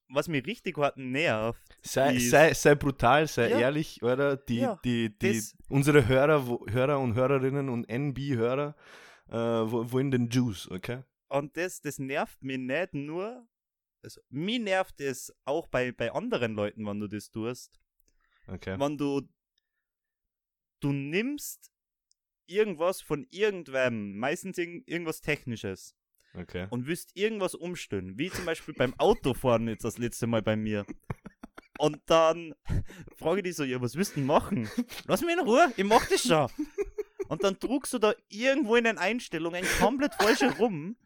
[0.09, 3.59] Was mich richtig hart nervt, Sei, sei, sei brutal, sei Ja.
[3.61, 4.37] ehrlich, oder?
[4.37, 8.77] Die, Ja, die, die, unsere Hörer, Hörer und Hörerinnen und NB-Hörer
[9.29, 11.03] äh, wo- wollen den Juice, okay?
[11.29, 13.47] Und das, das nervt mich nicht nur.
[14.03, 17.81] Also, mich nervt es auch bei, bei anderen Leuten, wenn du das tust.
[18.47, 18.79] Okay.
[18.79, 19.23] Wenn du.
[20.81, 21.73] Du nimmst
[22.47, 25.97] irgendwas von irgendwem, meistens irgend, irgendwas Technisches,
[26.35, 26.67] Okay.
[26.69, 28.19] und willst irgendwas umstellen.
[28.19, 30.85] Wie zum Beispiel beim Autofahren jetzt das letzte Mal bei mir.
[31.79, 32.55] Und dann
[33.17, 34.69] frage ich dich so, ja, was willst du denn machen?
[35.07, 36.49] Lass mich in Ruhe, ich mach das schon.
[37.29, 40.97] Und dann druckst du da irgendwo in den Einstellungen komplett falsch herum.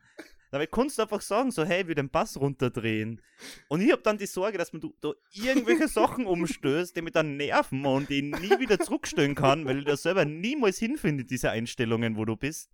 [0.51, 3.21] Dabei kannst du einfach sagen, so, hey, will den Bass runterdrehen.
[3.69, 7.37] Und ich habe dann die Sorge, dass man da irgendwelche Sachen umstößt, die mich dann
[7.37, 12.17] nerven und die nie wieder zurückstellen kann, weil ich da selber niemals hinfinde, diese Einstellungen,
[12.17, 12.71] wo du bist.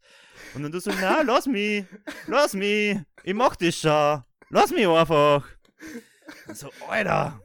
[0.54, 1.84] Und dann du so, na, lass mich,
[2.28, 5.48] lass mich, ich mach das schon, lass mich einfach.
[6.46, 7.40] Und so, Alter.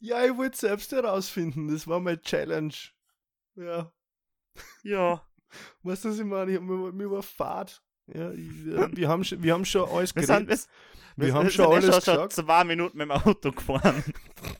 [0.00, 2.74] Ja, ich wollte selbst herausfinden, das war meine Challenge.
[3.56, 3.92] Ja.
[4.82, 5.22] Ja,
[5.82, 6.50] Weißt du, was ich meine?
[6.52, 7.82] Ich hab mir, mir war Fahrt.
[8.06, 10.66] Ja, ich, äh, wir, haben, schon- wir haben schon alles wir sind, geredet.
[11.16, 12.32] wir, Wir haben wir schon alles schon, gesagt.
[12.34, 14.04] schon zwei Minuten mit dem Auto gefahren.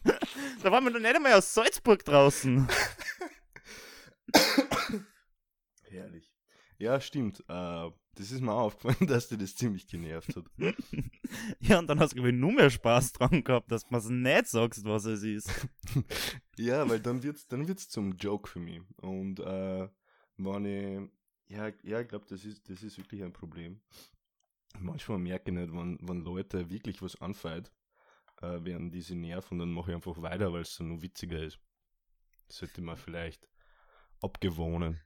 [0.63, 2.69] da waren wir noch nicht einmal aus Salzburg draußen.
[6.81, 7.41] Ja, stimmt.
[7.41, 10.45] Äh, das ist mir aufgefallen, dass dir das ziemlich genervt hat.
[11.61, 14.09] Ja, und dann hast du, glaube ich, nur mehr Spaß dran gehabt, dass du mir's
[14.09, 15.69] nicht sagst, was es ist.
[16.57, 18.81] Ja, weil dann wird's, dann wird's zum Joke für mich.
[18.97, 19.89] Und äh,
[20.37, 23.81] wenn ich, ja, ja, ich glaube, das ist, das ist wirklich ein Problem.
[24.81, 27.73] Manchmal merke ich nicht, wenn, wenn Leute wirklich was anfällt,
[28.43, 31.43] äh, werden diese nerven und dann mache ich einfach weiter, weil es so nur witziger
[31.43, 31.61] ist.
[32.49, 33.49] Sollte man vielleicht
[34.21, 35.01] abgewohnen.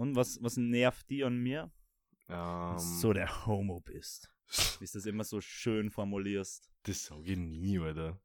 [0.00, 1.70] Und was, was nervt die an mir?
[2.30, 4.32] Ähm, du so der Homo bist.
[4.78, 6.72] Wie du das immer so schön formulierst.
[6.84, 8.18] Das sage ich nie, Alter.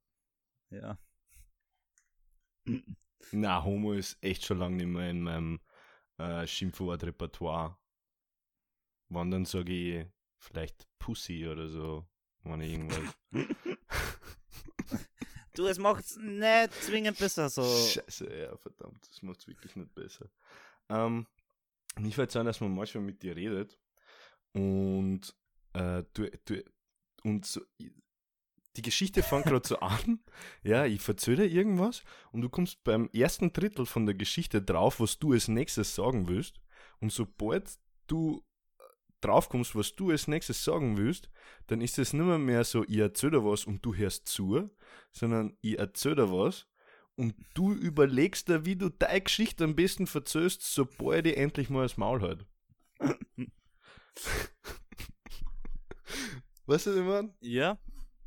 [0.70, 0.98] Ja.
[3.34, 5.60] Na, Homo ist echt schon lange nicht mehr in meinem
[6.18, 7.78] äh, Schimpfwort-Repertoire.
[9.10, 10.08] Wann dann sage ich
[10.38, 12.08] vielleicht Pussy oder so,
[12.44, 13.18] wenn ich irgendwas.
[15.56, 17.64] Du, es macht's nicht zwingend besser so.
[17.64, 20.30] Scheiße, ja, verdammt, das macht's wirklich nicht besser.
[20.88, 21.28] Ähm,
[22.16, 23.80] fällt es an, dass man manchmal mit dir redet
[24.54, 25.36] und
[25.74, 26.64] äh, du, du
[27.24, 27.62] und so,
[28.76, 30.20] die Geschichte fängt gerade so an,
[30.64, 35.20] ja, ich dir irgendwas und du kommst beim ersten Drittel von der Geschichte drauf, was
[35.20, 36.60] du als nächstes sagen willst.
[37.00, 37.70] Und sobald
[38.08, 38.44] du
[38.78, 38.84] äh,
[39.22, 41.30] drauf kommst, was du als nächstes sagen willst,
[41.68, 44.70] dann ist es nicht mehr, mehr so, ich erzähle was und du hörst zu,
[45.12, 46.68] sondern ich erzähle was
[47.16, 51.84] und du überlegst dir, wie du deine Geschichte am besten verzöst, sobald ich endlich mal
[51.84, 52.46] das Maul halt.
[56.66, 57.34] weißt du, was ich meine?
[57.42, 57.78] Ja?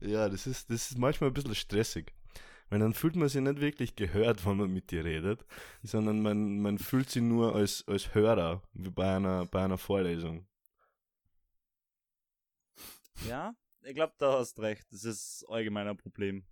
[0.00, 2.14] Ja, das ist, das ist manchmal ein bisschen stressig.
[2.70, 5.44] Weil dann fühlt man sich nicht wirklich gehört, wenn man mit dir redet,
[5.82, 10.46] sondern man, man fühlt sich nur als, als Hörer, wie bei einer, bei einer Vorlesung.
[13.26, 13.54] Ja?
[13.82, 14.86] Ich glaube, da hast recht.
[14.90, 16.44] Das ist allgemein ein Problem.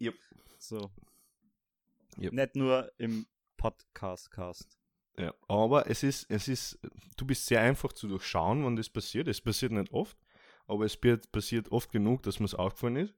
[0.00, 0.14] Yep.
[0.58, 0.90] So.
[2.18, 2.32] Yep.
[2.32, 4.78] Nicht nur im Podcast-Cast.
[5.18, 6.78] Ja, aber es ist, es ist,
[7.16, 9.28] du bist sehr einfach zu durchschauen, wann das passiert.
[9.28, 10.16] Es passiert nicht oft,
[10.66, 13.14] aber es wird, passiert oft genug, dass mir es aufgefallen ist.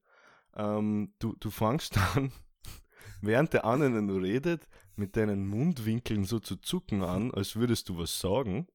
[0.55, 2.33] Ähm, du, du fangst dann,
[3.21, 8.19] während der anderen redet, mit deinen Mundwinkeln so zu zucken an, als würdest du was
[8.21, 8.69] sagen,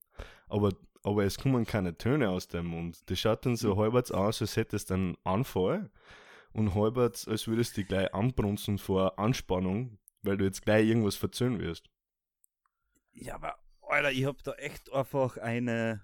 [0.48, 0.72] aber,
[1.04, 3.10] aber es kommen keine Töne aus deinem Mund.
[3.10, 5.90] Das schaut dann so halbwegs aus, als hättest du einen Anfall
[6.54, 11.16] und halbwegs, als würdest du dich gleich anbrunzen vor Anspannung, weil du jetzt gleich irgendwas
[11.16, 11.90] verzögern wirst.
[13.12, 16.04] Ja, aber, Alter, ich hab da echt einfach eine,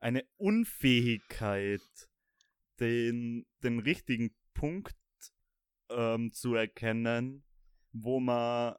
[0.00, 1.82] eine Unfähigkeit,
[2.80, 4.96] den, den richtigen Punkt
[5.90, 7.44] ähm, zu erkennen,
[7.92, 8.76] wo man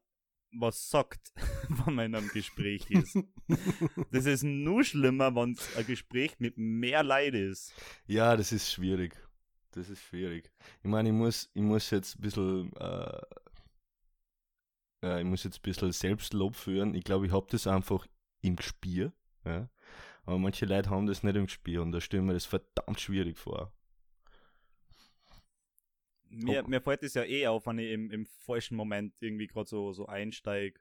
[0.51, 1.31] was sagt,
[1.85, 3.17] wenn man in einem Gespräch ist.
[4.11, 7.73] Das ist nur schlimmer, wenn es ein Gespräch mit mehr Leid ist.
[8.05, 9.15] Ja, das ist schwierig.
[9.71, 10.51] Das ist schwierig.
[10.81, 13.21] Ich meine, ich muss, ich muss jetzt ein bisschen, äh,
[15.03, 16.95] äh, ich muss jetzt ein bisschen Selbstlob führen.
[16.95, 18.07] Ich glaube, ich habe das einfach
[18.41, 19.11] im Gespiel.
[19.45, 19.69] Ja?
[20.23, 22.99] Aber manche Leute haben das nicht im Gespiel und da stelle ich mir das verdammt
[22.99, 23.73] schwierig vor.
[26.31, 29.67] Mir, mir fällt es ja eh auf, wenn ich im, im falschen Moment irgendwie gerade
[29.67, 30.79] so, so einsteige.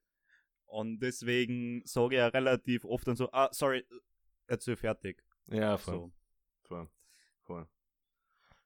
[0.66, 3.86] Und deswegen sage ich ja relativ oft dann so, ah, sorry,
[4.46, 5.24] erzähl fertig.
[5.50, 5.94] Ja, voll.
[5.94, 6.12] So.
[6.64, 6.88] voll.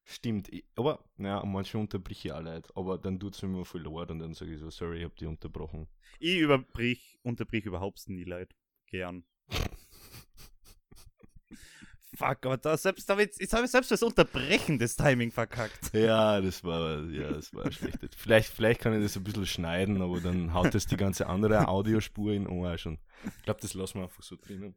[0.04, 3.82] Stimmt, aber ja, manchmal unterbrich ich auch Leute, aber dann tut es mir immer viel
[3.82, 5.86] leid und dann sage ich so, sorry, ich habe die unterbrochen.
[6.18, 8.54] Ich überbrich, unterbrich überhaupt nie Leute.
[8.86, 9.24] Gern.
[12.14, 15.90] Fuck, aber da selbst, da jetzt, jetzt habe ich selbst das Unterbrechen des Timing verkackt.
[15.94, 18.14] Ja, das war, ja, das war schlecht.
[18.16, 21.68] Vielleicht, vielleicht kann ich das ein bisschen schneiden, aber dann haut das die ganze andere
[21.68, 24.74] Audiospur in den Arsch und ich glaube, das lassen wir einfach so drinnen.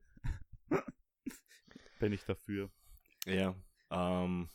[2.00, 2.70] Bin ich dafür.
[3.26, 3.56] Ja,
[3.90, 4.50] ähm,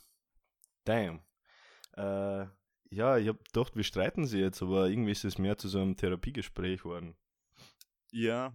[0.83, 1.21] damn.
[1.93, 2.45] Äh,
[2.93, 5.79] ja, ich habe gedacht, wir streiten sie jetzt, aber irgendwie ist es mehr zu so
[5.79, 7.15] einem Therapiegespräch geworden.
[8.11, 8.53] Ja.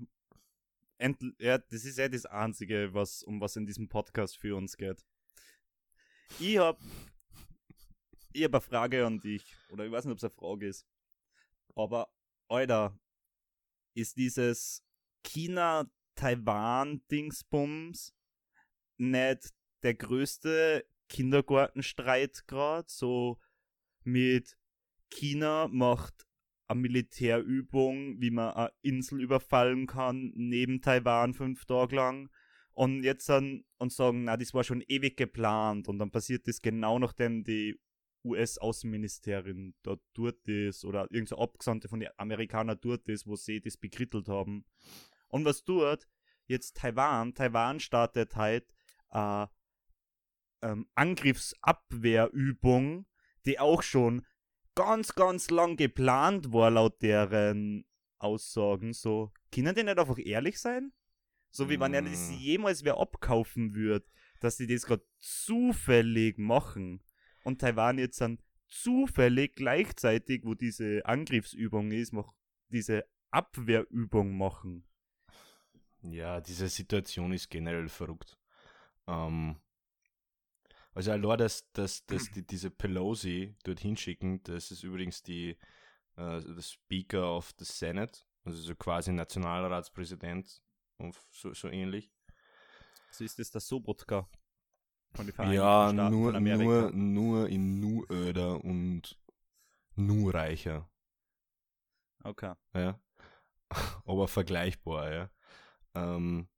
[0.98, 4.76] End, ja, das ist ja das Einzige, was, um was in diesem Podcast für uns
[4.76, 5.04] geht.
[6.38, 6.78] Ich hab,
[8.32, 9.56] ich hab eine Frage an dich.
[9.70, 10.86] Oder ich weiß nicht, ob es eine Frage ist.
[11.74, 12.12] Aber,
[12.48, 12.98] Alter,
[13.94, 14.84] ist dieses
[15.22, 18.14] China-Taiwan-Dingsbums
[18.98, 22.86] nicht der größte Kindergartenstreit gerade?
[22.88, 23.38] So
[24.04, 24.56] mit
[25.10, 26.26] China macht
[26.68, 32.30] eine Militärübung, wie man eine Insel überfallen kann, neben Taiwan fünf Tage lang.
[32.72, 35.88] Und jetzt dann und sagen, na, das war schon ewig geplant.
[35.88, 37.78] Und dann passiert das genau nachdem die
[38.26, 43.76] US-Außenministerin dort dort ist oder irgendeine Abgesandte von den Amerikanern dort ist, wo sie das
[43.76, 44.64] bekrittelt haben.
[45.28, 46.06] Und was tut
[46.46, 47.34] jetzt Taiwan?
[47.34, 48.66] Taiwan startet halt
[49.10, 49.46] äh,
[50.62, 53.06] ähm, Angriffsabwehrübung,
[53.44, 54.24] die auch schon
[54.74, 57.84] ganz, ganz lang geplant war, laut deren
[58.18, 58.92] Aussagen.
[58.92, 60.92] So, können die nicht einfach ehrlich sein?
[61.50, 62.34] So wie wenn er das Mm.
[62.34, 64.06] jemals wer abkaufen wird,
[64.40, 67.02] dass sie das gerade zufällig machen.
[67.44, 68.38] Und Taiwan jetzt dann
[68.68, 72.34] zufällig gleichzeitig, wo diese Angriffsübung ist, noch
[72.68, 74.84] diese Abwehrübung machen.
[76.02, 78.38] Ja, diese Situation ist generell verrückt.
[79.06, 79.56] Ähm,
[80.96, 85.56] also allein, dass, dass, dass die diese Pelosi dort hinschicken, das ist übrigens die
[86.16, 90.62] der Speaker of the Senate, also so quasi Nationalratspräsident
[90.96, 92.10] und so, so ähnlich.
[93.10, 94.26] So ist das der Sobotka
[95.12, 96.64] von den Vereinigten Ja, Staaten nur, von Amerika.
[96.64, 99.18] nur, nur in nur öder und
[99.94, 100.88] nur reicher.
[102.24, 102.54] Okay.
[102.74, 102.98] ja.
[104.06, 105.30] Aber vergleichbar, ja.
[105.94, 106.48] Ähm,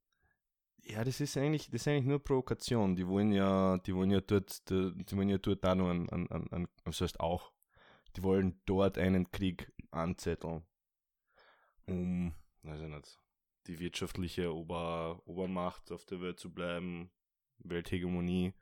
[0.89, 2.95] ja, das ist eigentlich, das ist eigentlich nur Provokation.
[2.95, 6.27] Die wollen ja, die wollen ja dort, die, wollen ja dort auch noch an, an,
[6.27, 7.51] an, was heißt auch,
[8.15, 10.63] die wollen dort einen Krieg anzetteln,
[11.85, 13.19] um, weiß ich nicht,
[13.67, 17.11] die wirtschaftliche Ober, Obermacht auf der Welt zu bleiben,
[17.59, 18.53] Welthegemonie,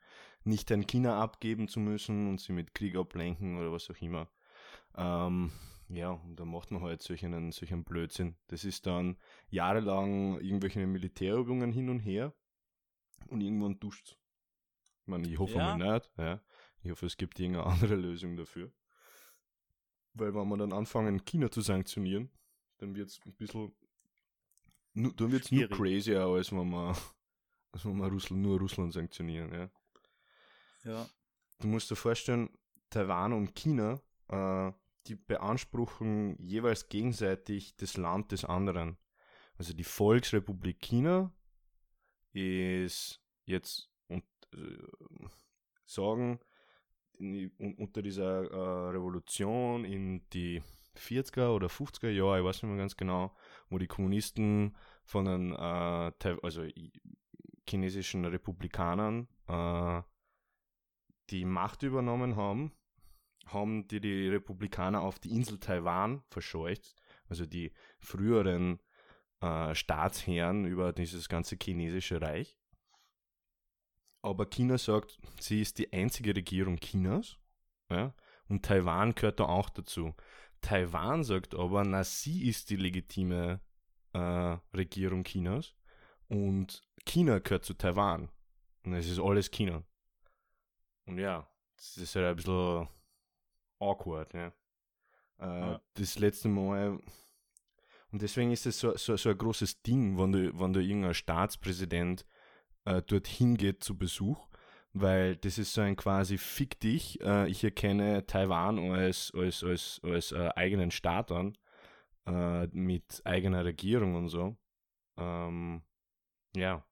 [0.44, 4.28] nicht an China abgeben zu müssen und sie mit Krieg ablenken oder was auch immer.
[4.96, 5.52] Ähm,
[5.88, 8.36] ja, und da macht man halt solchen, solchen Blödsinn.
[8.48, 9.16] Das ist dann
[9.48, 12.34] jahrelang irgendwelche Militärübungen hin und her
[13.28, 14.16] und irgendwann duscht's.
[15.02, 15.76] Ich meine, ich hoffe Ja.
[15.76, 16.10] mal nicht.
[16.18, 16.42] Ja.
[16.82, 18.72] Ich hoffe, es gibt irgendeine andere Lösung dafür.
[20.14, 22.30] Weil wenn wir dann anfangen, China zu sanktionieren,
[22.78, 23.72] dann wird's ein bisschen,
[24.94, 26.96] nu- dann wird's nur crazier, als wenn wir,
[27.72, 29.70] als wenn wir Russland, nur Russland sanktionieren, ja.
[30.84, 31.08] Ja.
[31.60, 32.50] Du musst dir vorstellen,
[32.90, 34.72] Taiwan und China, äh,
[35.08, 38.96] die beanspruchen jeweils gegenseitig das Land des anderen.
[39.56, 41.32] Also die Volksrepublik China
[42.32, 45.28] ist jetzt und äh,
[45.84, 46.40] sagen
[47.18, 50.62] in unter dieser äh, Revolution in die
[50.96, 53.34] 40er oder 50er Jahre, ich weiß nicht mehr ganz genau,
[53.68, 56.64] wo die Kommunisten von den äh, also
[57.68, 60.02] chinesischen Republikanern äh,
[61.30, 62.72] die Macht übernommen haben,
[63.52, 66.96] haben die, die Republikaner auf die Insel Taiwan verscheucht,
[67.28, 68.80] also die früheren
[69.40, 72.58] äh, Staatsherren über dieses ganze chinesische Reich.
[74.22, 77.38] Aber China sagt, sie ist die einzige Regierung Chinas
[77.90, 78.14] ja,
[78.48, 80.14] und Taiwan gehört da auch dazu.
[80.60, 83.60] Taiwan sagt aber, na, sie ist die legitime
[84.12, 85.74] äh, Regierung Chinas
[86.28, 88.30] und China gehört zu Taiwan.
[88.84, 89.84] Und es ist alles China.
[91.06, 92.88] Und ja, das ist halt ein bisschen
[93.80, 94.52] awkward, ja.
[95.38, 95.80] Äh, Ja.
[95.94, 96.98] Das letzte Mal,
[98.10, 101.14] und deswegen ist es so, so, so ein großes Ding, wenn du, wenn du irgendein
[101.14, 102.24] Staatspräsident
[102.84, 104.48] äh, dorthin geht zu Besuch,
[104.92, 110.00] weil das ist so ein quasi fick dich, äh, ich erkenne Taiwan als, als, als,
[110.02, 111.56] als äh, eigenen Staat an,
[112.26, 114.56] äh, mit eigener Regierung und so.
[115.18, 115.82] Ähm,
[116.56, 116.84] ja,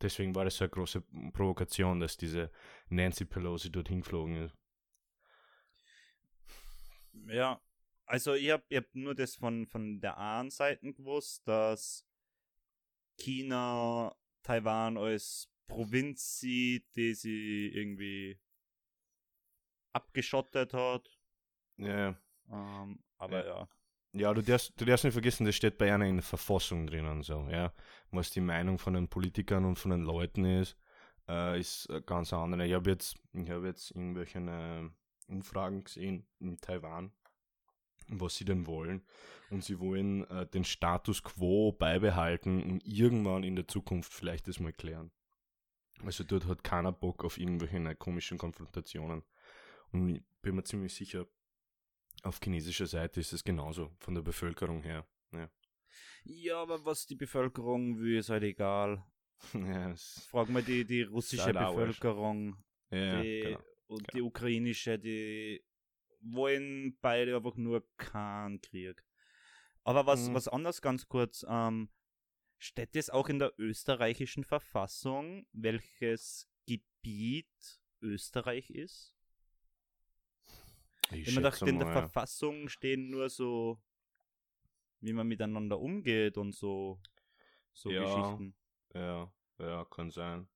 [0.00, 2.50] deswegen war das so eine große Provokation, dass diese
[2.88, 4.56] Nancy Pelosi dorthin geflogen ist.
[7.28, 7.60] Ja,
[8.06, 12.06] also ich habe ich hab nur das von, von der einen Seite gewusst, dass
[13.18, 18.38] China Taiwan als Provinz sieht, die sie irgendwie
[19.92, 21.08] abgeschottet hat.
[21.78, 22.16] Ja,
[22.50, 23.68] Ähm, aber ja.
[24.12, 27.22] Ja, du darfst, du darfst nicht vergessen, das steht bei einer in der Verfassung drinnen,
[27.22, 27.74] so, ja.
[28.10, 30.76] Was die Meinung von den Politikern und von den Leuten ist,
[31.28, 32.66] äh, ist ganz andere.
[32.66, 34.88] Ich habe jetzt, ich habe jetzt irgendwelche äh,
[35.26, 37.12] Umfragen gesehen in Taiwan,
[38.08, 39.04] was sie denn wollen.
[39.50, 44.60] Und sie wollen äh, den Status quo beibehalten und irgendwann in der Zukunft vielleicht das
[44.60, 45.10] mal klären.
[46.04, 49.22] Also dort hat keiner Bock auf irgendwelche komischen Konfrontationen.
[49.92, 51.26] Und ich bin mir ziemlich sicher,
[52.22, 55.06] auf chinesischer Seite ist es genauso, von der Bevölkerung her.
[55.32, 55.50] Ja,
[56.24, 59.04] Ja, aber was die Bevölkerung will, ist halt egal.
[59.54, 61.58] ja, es, Frag mal die, die russische halt.
[61.58, 62.56] Bevölkerung
[62.90, 63.62] ja die, genau.
[63.86, 65.62] Und die ukrainische, die
[66.20, 69.04] wollen beide einfach nur keinen Krieg.
[69.84, 70.34] Aber was, Mhm.
[70.34, 71.90] was anders ganz kurz, ähm,
[72.58, 79.14] steht es auch in der österreichischen Verfassung, welches Gebiet Österreich ist?
[81.10, 81.92] Ich Ich mir dachte, in der ja.
[81.92, 83.78] Verfassung stehen nur so,
[85.00, 86.98] wie man miteinander umgeht und so,
[87.72, 87.96] so Ja.
[87.96, 88.54] Geschichten.
[88.94, 90.48] Ja, ja, kann sein.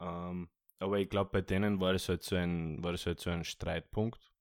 [0.00, 3.30] Ähm, aber ich glaube, bei denen war das halt so ein, war das halt so
[3.30, 4.32] ein Streitpunkt.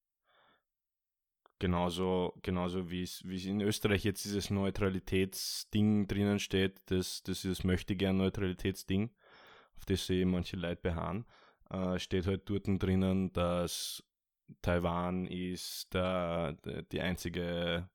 [1.59, 7.63] Genauso, genauso wie es, es in Österreich jetzt dieses Neutralitätsding drinnen steht, das, das das
[7.63, 9.09] möchte gern Neutralitätsding,
[9.77, 11.25] auf das sich manche Leute beharren,
[11.69, 14.03] äh, steht halt dort drinnen, dass
[14.61, 16.53] Taiwan ist der,
[16.91, 17.89] die einzige,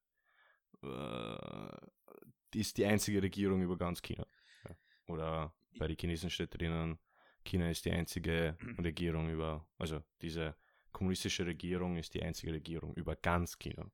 [0.83, 4.27] äh, ist die einzige Regierung über ganz China.
[4.65, 4.77] Ja.
[5.07, 6.99] Oder bei den Chinesen steht drinnen,
[7.45, 10.57] China ist die einzige Regierung über, also diese
[10.93, 13.91] kommunistische Regierung ist die einzige Regierung über ganz China,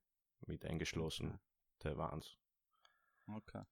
[0.47, 1.39] mit eingeschlossen
[1.79, 2.37] Taiwans.
[3.27, 3.63] Okay.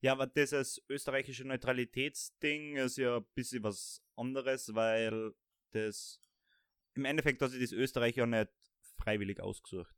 [0.00, 5.32] Ja, aber dieses österreichische Neutralitätsding ist ja ein bisschen was anderes, weil
[5.70, 6.20] das
[6.94, 8.50] im Endeffekt hat sich das Österreich ja nicht
[8.96, 9.94] freiwillig ausgesucht.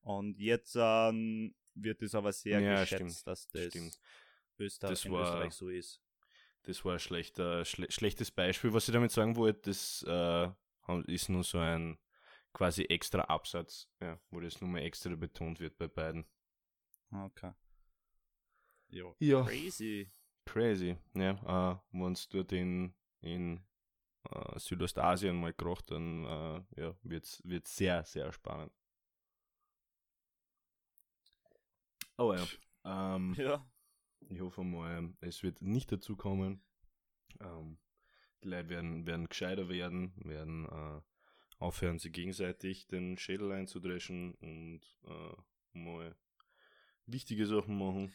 [0.00, 4.00] Und jetzt ähm, wird es aber sehr Ja, geschätzt, stimmt, dass das stimmt.
[4.80, 6.02] Das in war- Österreich so ist.
[6.68, 8.74] Das war ein schlechter, schle schlechtes Beispiel.
[8.74, 10.50] Was ich damit sagen wollte, das äh,
[11.06, 11.96] ist nur so ein
[12.52, 16.26] quasi extra Absatz, ja, wo das nur mal extra betont wird bei beiden.
[17.10, 17.52] Okay.
[18.90, 19.14] Ja.
[19.18, 19.44] Ja.
[19.44, 20.10] Crazy.
[20.44, 21.72] Crazy, ja.
[21.72, 22.92] Äh, Wenn es dort in,
[23.22, 23.64] in
[24.30, 28.72] äh, Südostasien mal kracht, dann äh, ja, wird es sehr, sehr spannend.
[32.18, 32.46] Oh ja.
[32.84, 33.66] Ähm, Ja.
[34.20, 36.62] Ich hoffe mal, es wird nicht dazu kommen.
[37.40, 37.78] Ähm,
[38.42, 41.00] die Leute werden, werden gescheiter werden, werden äh,
[41.58, 46.14] aufhören, sie gegenseitig den Schädel einzudreschen und äh, mal
[47.06, 48.12] wichtige Sachen machen.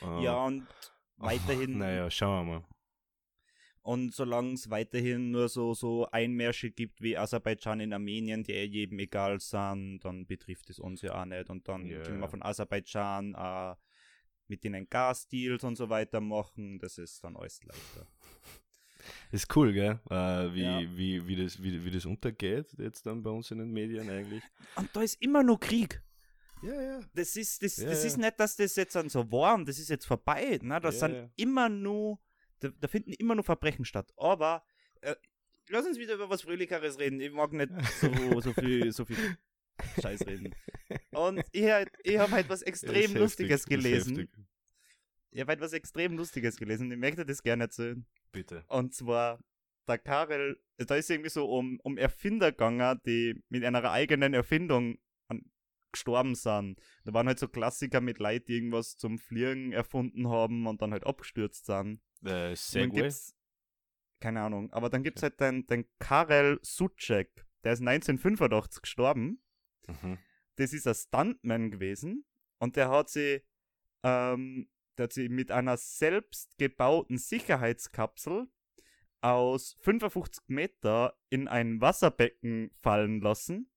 [0.00, 0.66] Äh, Ja, und
[1.16, 1.78] weiterhin.
[1.78, 2.64] Naja, schauen wir mal.
[3.82, 8.64] Und solange es weiterhin nur so, so Einmärsche gibt wie Aserbaidschan in Armenien, die eh
[8.64, 11.50] jedem egal sind, dann betrifft es uns ja auch nicht.
[11.50, 13.74] Und dann Ja, können wir von Aserbaidschan äh,
[14.48, 16.78] mit denen Gasdeals und so weiter machen.
[16.78, 18.06] Das ist dann alles leichter.
[19.32, 20.00] Ist cool, gell?
[20.08, 20.80] Äh, wie, Ja.
[20.80, 24.42] wie, wie, das, wie, wie das untergeht jetzt dann bei uns in den Medien eigentlich.
[24.76, 26.02] Und da ist immer noch Krieg.
[26.62, 27.00] Ja, ja.
[27.12, 28.06] Das ist, das, Ja, das ja.
[28.08, 30.58] ist nicht, dass das jetzt dann so warm, das ist jetzt vorbei.
[30.62, 30.80] Ne?
[30.80, 32.18] Da sind immer nur,
[32.60, 34.10] da, da finden immer nur Verbrechen statt.
[34.16, 34.64] Aber
[35.02, 35.14] äh,
[35.68, 37.20] lass uns wieder über was Fröhlicheres reden.
[37.20, 37.70] Ich mag nicht
[38.00, 39.36] so, so viel, so viel
[40.02, 40.54] Scheiß reden.
[41.12, 41.64] Und ich,
[42.04, 44.28] ich habe halt was extrem Ist Lustiges heftig, gelesen.
[45.30, 46.90] Ich habe halt was extrem Lustiges gelesen.
[46.92, 48.06] Ich möchte das gerne erzählen.
[48.30, 48.64] Bitte.
[48.68, 49.40] Und zwar,
[49.88, 54.98] der Karel, da ist irgendwie so um, um Erfinder gegangen, die mit einer eigenen Erfindung
[55.28, 55.50] an,
[55.92, 56.80] gestorben sind.
[57.04, 60.92] Da waren halt so Klassiker mit Leuten, die irgendwas zum Fliegen erfunden haben und dann
[60.92, 62.00] halt abgestürzt sind.
[62.24, 63.02] Äh, Segway?
[63.02, 63.34] gibt's,
[64.20, 69.40] keine Ahnung, aber dann gibt's halt den, den Karel Suchek, der ist 1985 gestorben.
[69.86, 70.18] Mhm.
[70.56, 72.24] Das ist ein Stuntman gewesen
[72.58, 73.42] und der hat sie,
[74.02, 78.48] ähm, der hat sie mit einer selbst gebauten Sicherheitskapsel
[79.20, 83.70] aus 55 Meter in ein Wasserbecken fallen lassen.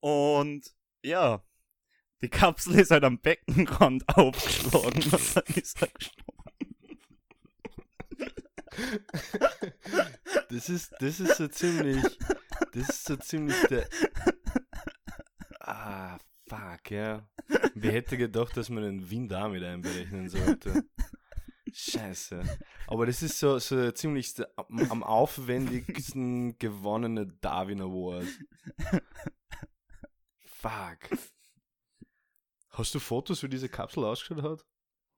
[0.00, 1.44] Und ja,
[2.22, 6.28] die Kapsel ist halt am Beckenrand aufgeschlagen und dann ist er gestorben.
[10.50, 12.02] Das ist, das ist so ziemlich,
[12.72, 13.88] das ist so ziemlich der,
[15.60, 17.28] ah, fuck, ja.
[17.74, 20.84] Wer hätte gedacht, dass man den Wind da mit einberechnen sollte?
[21.72, 22.42] Scheiße.
[22.86, 28.26] Aber das ist so, so der ziemlichste, am, am aufwendigsten gewonnene Darwin Award.
[30.46, 31.18] Fuck.
[32.70, 34.66] Hast du Fotos, wie diese Kapsel ausgeschaut hat?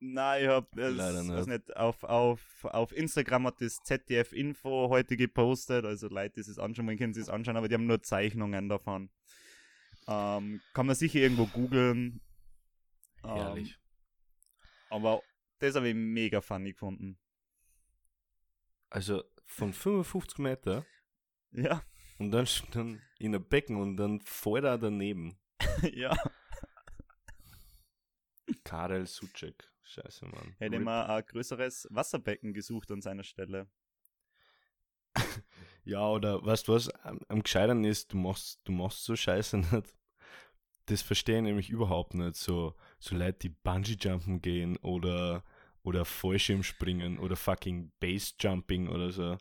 [0.02, 1.46] Nein, ich hab Leider nicht.
[1.46, 6.58] nicht auf, auf, auf Instagram hat das ZDF Info heute gepostet, also Leute, die es
[6.58, 9.10] anschauen wollen, können sie es anschauen, aber die haben nur Zeichnungen davon.
[10.08, 12.22] Ähm, kann man sicher irgendwo googeln.
[13.22, 13.78] Ähm, Herrlich.
[14.88, 15.22] aber
[15.58, 17.18] das habe ich mega funny gefunden.
[18.88, 20.86] Also von 55 Meter
[21.52, 21.82] Ja,
[22.18, 25.38] und dann, dann in ein Becken und dann voll da daneben.
[25.92, 26.16] ja.
[28.64, 29.70] Karel Suchek.
[29.90, 30.54] Scheiße, Mann.
[30.58, 30.84] Hätte Rip.
[30.84, 33.68] man ein größeres Wasserbecken gesucht an seiner Stelle.
[35.82, 39.56] Ja, oder weißt du was, am, am gescheitern ist, du machst, du machst so Scheiße
[39.72, 39.94] nicht.
[40.86, 42.36] Das verstehe ich nämlich überhaupt nicht.
[42.36, 45.42] So, so Leute, die Bungee-Jumpen gehen oder,
[45.82, 49.38] oder Fallschirmspringen oder fucking Base-Jumping oder so.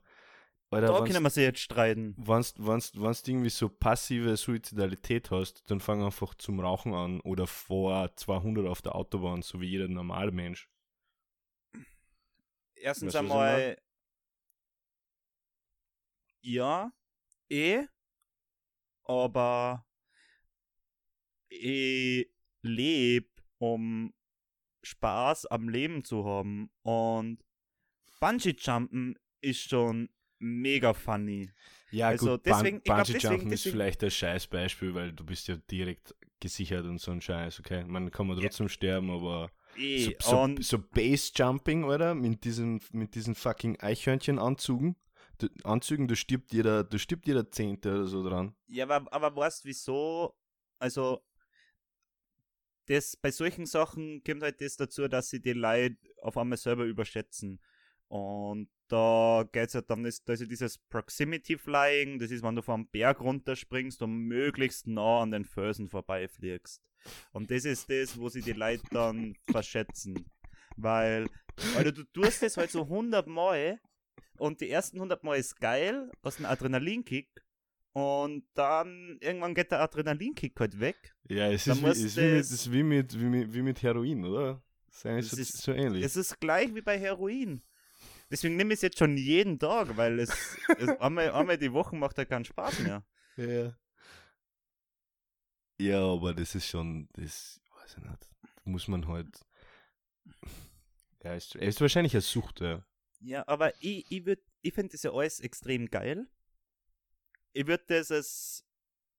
[0.72, 2.16] Oder Da können wir sie jetzt streiten.
[2.18, 8.16] wenn's du irgendwie so passive Suizidalität hast, dann fang einfach zum Rauchen an oder vor
[8.16, 10.70] 200 auf der Autobahn, so wie jeder normale Mensch.
[12.76, 13.78] Erstens Weißt du, einmal.
[16.42, 16.94] Ja,
[17.50, 17.86] eh.
[19.04, 19.86] Aber
[21.50, 22.30] ich
[22.62, 24.14] lebe, um
[24.84, 26.72] Spaß am Leben zu haben.
[26.84, 27.44] Und
[28.20, 30.10] Bungee-Jumpen ist schon
[30.40, 31.50] mega funny.
[31.92, 35.26] Ja, Also gut, deswegen- glaub, Bungee deswegen- Jumpen ist deswegen- vielleicht ein Scheißbeispiel, weil du
[35.26, 37.84] bist ja direkt gesichert und so ein Scheiß, okay?
[37.86, 38.44] Man kann man Ja.
[38.44, 42.16] trotzdem sterben, aber Eh, so, so, so Base Jumping, oder?
[42.16, 44.96] Mit diesen, mit diesen fucking Eichhörnchen-Anzügen.
[45.64, 48.56] Anzügen, da stirbt jeder, da stirbt jeder Zehnte oder so dran.
[48.68, 50.36] Ja, aber, aber weißt wieso?
[50.80, 51.22] Also,
[52.88, 56.84] das, bei solchen Sachen kommt halt das dazu, dass sie die Leute auf einmal selber
[56.86, 57.60] überschätzen.
[58.08, 62.56] Und da geht's ja dann, ist, da ist ja dieses Proximity Flying, das ist, wenn
[62.56, 66.82] du vom Berg runterspringst und möglichst nah an den Felsen vorbeifliegst.
[67.32, 70.26] Und das ist das, wo sie die Leute dann verschätzen.
[70.76, 71.28] Weil,
[71.78, 73.80] Alter, du tust das halt so 100 Mal
[74.38, 77.30] und die ersten 100 Mal ist geil, aus einem Adrenalinkick
[77.94, 81.16] Und dann irgendwann geht der Adrenalinkick halt weg.
[81.30, 84.26] Ja, es ist, wie, ist wie, mit, ist wie, mit, wie, mit, wie mit Heroin,
[84.26, 84.62] oder?
[84.88, 86.04] Das ist so, ist- so ähnlich.
[86.04, 87.62] Es ist gleich wie bei Heroin.
[88.32, 91.96] Deswegen nehme ich es jetzt schon jeden Tag, weil es, es einmal, einmal die Woche
[91.96, 93.04] macht ja keinen Spaß mehr.
[93.38, 93.74] Ja.
[95.80, 98.30] Ja, aber das ist schon, das weiß ich nicht.
[98.66, 99.46] Muss man halt.
[101.24, 102.84] Ja, ist, er ist wahrscheinlich eine Sucht, ja.
[103.22, 106.28] Ja, aber ich, ich, würd- ich finde das ja alles extrem geil.
[107.54, 108.66] Ich würde das als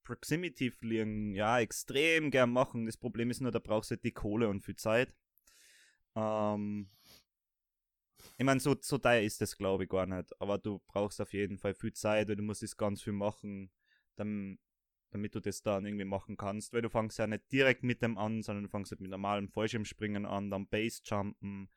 [0.05, 2.87] Proximity Fliegen ja extrem gern machen.
[2.87, 5.15] Das Problem ist nur, da brauchst du halt die Kohle und viel Zeit.
[6.17, 6.91] Ähm,
[8.41, 10.33] ich meine, so, so teuer ist das, glaube ich, gar nicht.
[10.41, 13.71] Aber du brauchst auf jeden Fall viel Zeit, weil du musst das ganz viel machen,
[14.17, 14.59] dann,
[15.11, 16.73] damit du das dann irgendwie machen kannst.
[16.73, 19.51] Weil du fängst ja nicht direkt mit dem an, sondern du fängst halt mit normalem
[19.51, 21.69] Fallschirmspringen an, dann Basejumpen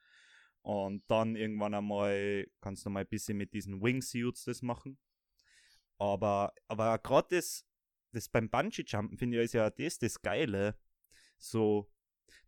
[0.62, 4.98] und dann irgendwann einmal kannst du mal ein bisschen mit diesen Wingsuits das machen.
[5.98, 7.66] Aber, aber gerade das,
[8.14, 10.78] das beim Bungee-Jumpen finde ich ist ja das das Geile.
[11.38, 11.92] So,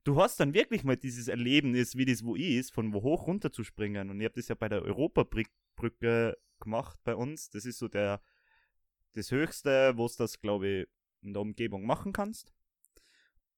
[0.03, 3.51] du hast dann wirklich mal dieses Erlebnis, wie das wo ist, von wo hoch runter
[3.51, 4.09] zu springen.
[4.09, 7.49] Und ich habe das ja bei der Europabrücke gemacht bei uns.
[7.49, 8.21] Das ist so der,
[9.13, 10.87] das Höchste, wo du das, glaube ich,
[11.21, 12.53] in der Umgebung machen kannst.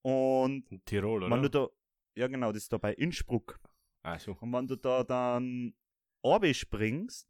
[0.02, 1.34] Und Tirol, oder?
[1.34, 1.68] wenn du da,
[2.16, 3.60] ja genau, das ist da bei Innsbruck.
[4.18, 4.36] so.
[4.40, 5.74] Und wenn du da dann
[6.22, 7.28] Orbe springst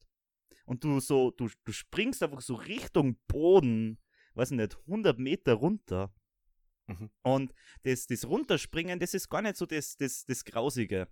[0.65, 3.99] und du so, du, du springst einfach so Richtung Boden,
[4.35, 6.15] weiß nicht, 100 Meter runter.
[6.89, 7.11] Mhm.
[7.23, 11.07] Und das, das Runterspringen, das ist gar nicht so das, das, das Grausige.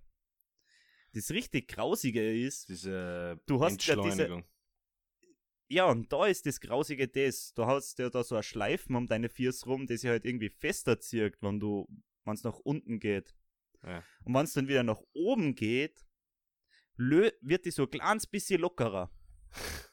[1.13, 4.43] Das richtig Grausige ist, Diese Du hast ja diese-
[5.69, 7.53] ja, und da ist das Grausige das.
[7.53, 10.49] Du hast ja da so ein Schleifen um deine Fiers rum, das sich halt irgendwie
[10.49, 11.87] fester zirkt, wenn du,
[12.25, 13.35] wenn es nach unten geht.
[13.83, 14.03] Ja.
[14.23, 16.05] Und wenn es dann wieder nach oben geht,
[16.95, 19.11] lö wird die so ein kleines bisschen lockerer.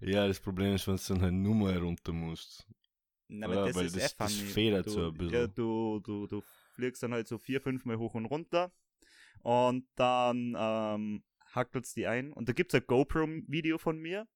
[0.00, 2.66] Ja, das Problem ist, wenn du dann halt nur mal runter musst.
[3.28, 5.32] Na, Ja, aber das weil ist das- das federt du, so ein bisschen.
[5.34, 6.42] Ja, du, du, du
[6.74, 8.72] fliegst dann halt so vier, fünf Mal hoch und runter
[9.42, 11.22] und dann ähm,
[11.54, 12.32] hackelst die ein.
[12.32, 14.26] Und da gibt es ein GoPro-Video von mir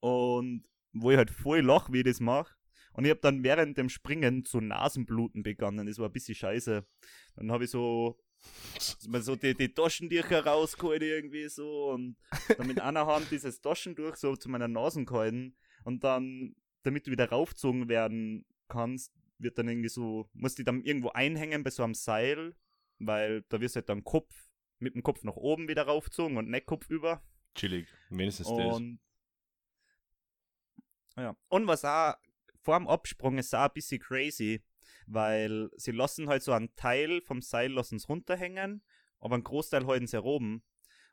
[0.00, 0.62] und
[0.92, 2.54] wo ich halt voll lach, wie ich das mache.
[2.92, 5.86] Und ich habe dann während dem Springen zu Nasenbluten begonnen.
[5.86, 6.84] Das war ein bisschen scheiße.
[7.36, 8.18] Dann habe ich so,
[9.20, 12.16] so die, die Taschentücher rausgeholt irgendwie so und
[12.56, 15.54] dann mit einer Hand dieses Taschentuch so zu meiner Nase gehalten
[15.84, 20.82] und dann, damit du wieder raufgezogen werden kannst, wird dann irgendwie so, musst du dann
[20.82, 22.54] irgendwo einhängen bei so einem Seil,
[22.98, 24.34] weil da wirst du halt dann Kopf,
[24.78, 27.22] mit dem Kopf nach oben wieder raufgezogen und nicht Kopf über.
[27.54, 27.88] Chillig.
[28.10, 28.76] Wenigstens das.
[28.76, 29.00] Und
[31.16, 31.36] ja.
[31.48, 32.14] Und was auch
[32.62, 34.62] vor dem Absprung ist auch ein bisschen crazy,
[35.06, 38.82] weil sie lassen halt so einen Teil vom Seil lassen es runterhängen,
[39.18, 40.62] aber einen Großteil halten sie oben.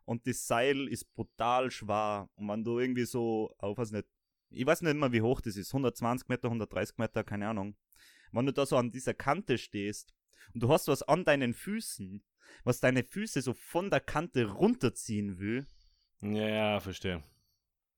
[0.06, 2.30] Und das Seil ist brutal schwer.
[2.36, 4.08] Und wenn du irgendwie so auf, weiß nicht,
[4.50, 7.76] ich weiß nicht mehr, wie hoch das ist, 120 Meter, 130 Meter, keine Ahnung.
[8.32, 10.14] Wenn du da so an dieser Kante stehst
[10.54, 12.24] und du hast was an deinen Füßen,
[12.64, 15.66] was deine Füße so von der Kante runterziehen will,
[16.22, 17.24] Ja, ja, verstehe.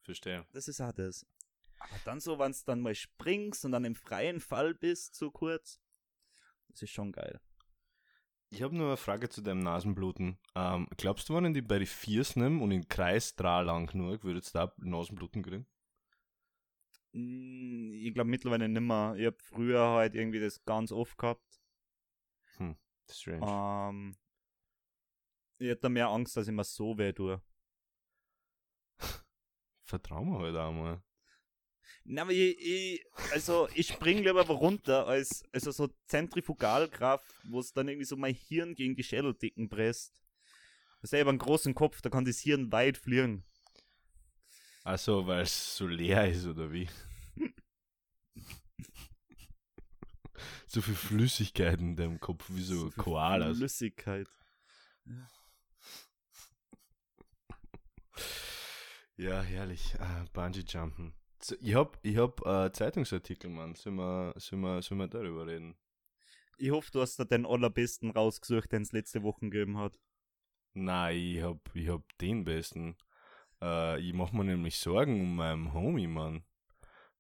[0.03, 0.45] Verstehe.
[0.53, 1.25] das ist auch das.
[1.79, 5.31] Aber dann so, wenn du dann mal springst und dann im freien Fall bist, so
[5.31, 5.79] kurz,
[6.67, 7.39] das ist schon geil.
[8.49, 10.39] Ich habe nur eine Frage zu deinem Nasenbluten.
[10.55, 13.85] Ähm, glaubst du, wenn ich die bei den Viers nimm und in Kreis drei lang
[13.87, 15.67] genug, würde jetzt da Nasenbluten kriegen?
[17.13, 19.15] Mm, Ich glaube mittlerweile nimmer.
[19.17, 21.61] Ich habe früher halt irgendwie das ganz oft gehabt.
[23.11, 23.45] Strange.
[23.45, 24.17] Ähm,
[25.57, 27.41] ich hätte da mehr Angst, dass ich mir so weh tue.
[29.83, 31.03] Vertrau mir halt auch mal.
[32.03, 37.73] Na, aber ich, ich, also ich spring lieber runter, als also so Zentrifugalkraft, wo es
[37.73, 40.21] dann irgendwie so mein Hirn gegen die Schädeldicken presst.
[41.01, 43.45] Ja einen großen Kopf, da kann das Hirn weit fliegen.
[44.83, 46.89] Also, weil es so leer ist, oder wie?
[50.67, 53.57] so viel Flüssigkeit in deinem Kopf, wie so, viel Koalas.
[53.57, 54.27] Flüssigkeit.
[59.17, 59.95] Ja, herrlich.
[59.99, 61.13] Ah, Bungee Jumpen.
[61.41, 63.75] So, ich hab, ich hab äh, Zeitungsartikel, Mann.
[63.75, 65.75] Sollen wir, sollen, wir, sollen wir darüber reden?
[66.57, 69.99] Ich hoffe, du hast da den allerbesten rausgesucht, den es letzte Woche gegeben hat.
[70.73, 72.97] Nein, ich hab, ich hab den besten.
[73.61, 76.43] Äh, ich mach mir nämlich Sorgen um meinen Homie, Mann.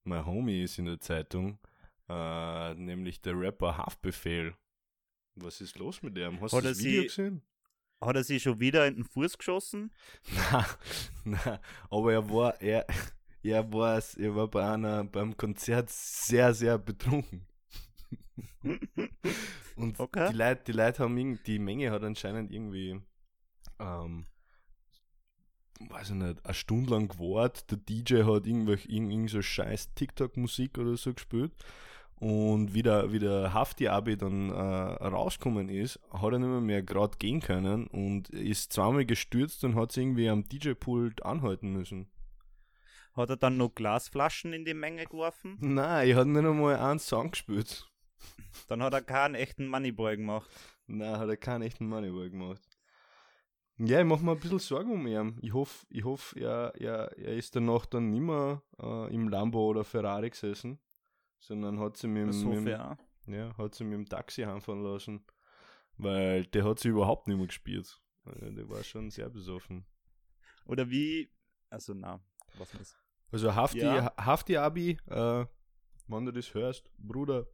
[0.03, 1.59] Mein Homie ist in der Zeitung,
[2.07, 4.55] äh, nämlich der Rapper Haftbefehl.
[5.35, 6.39] Was ist los mit dem?
[6.41, 7.41] Hast du das Video sie- gesehen?
[8.01, 9.91] Hat er sich schon wieder in den Fuß geschossen?
[10.33, 10.65] Na,
[11.25, 11.59] na,
[11.89, 12.87] aber er war, er,
[13.43, 17.45] er war, er war bei einer, beim Konzert sehr, sehr betrunken.
[19.75, 20.29] Und Okay.
[20.31, 23.01] die Leute, die Leute haben, irgend- die Menge hat anscheinend irgendwie,
[23.79, 24.25] ähm,
[25.79, 27.71] weiß ich nicht, eine Stunde lang gewartet.
[27.71, 31.53] Der DJ hat irgendwelche, irgend, so scheiß TikTok-Musik oder so gespielt.
[32.19, 36.83] Und wie der, wie der Hafti-Abi dann äh, rausgekommen ist, hat er nicht mehr, mehr
[36.83, 42.09] gerade gehen können und ist zweimal gestürzt und hat sich irgendwie am DJ-Pult anhalten müssen.
[43.13, 45.57] Hat er dann noch Glasflaschen in die Menge geworfen?
[45.61, 47.89] Nein, ich hatte nicht einmal einen Song gespielt.
[48.67, 50.49] Dann hat er keinen echten Moneyboy gemacht.
[50.87, 52.61] Nein, hat er keinen echten Moneyboy gemacht.
[53.79, 55.37] Ja, ich mache mir ein bisschen Sorgen um ihn.
[55.41, 59.65] Ich hoffe, ich hoff, er, er, er ist danach dann nicht mehr äh, im Lambo
[59.69, 60.79] oder Ferrari gesessen,
[61.39, 62.97] sondern hat sie mit, mit, dem- auch.
[63.27, 65.23] ja, hat sie mit dem Taxi heimfahren lassen.
[65.97, 68.01] Weil der hat sie überhaupt nicht mehr gespielt.
[68.25, 69.85] Also, der war schon sehr besoffen.
[70.65, 71.29] Oder wie.
[71.69, 72.19] Also, na,
[72.57, 72.97] was ist
[73.31, 74.13] Also Hafti, Ja.
[74.17, 75.45] Hafti Abi, äh,
[76.07, 77.47] wenn du das hörst, Bruder,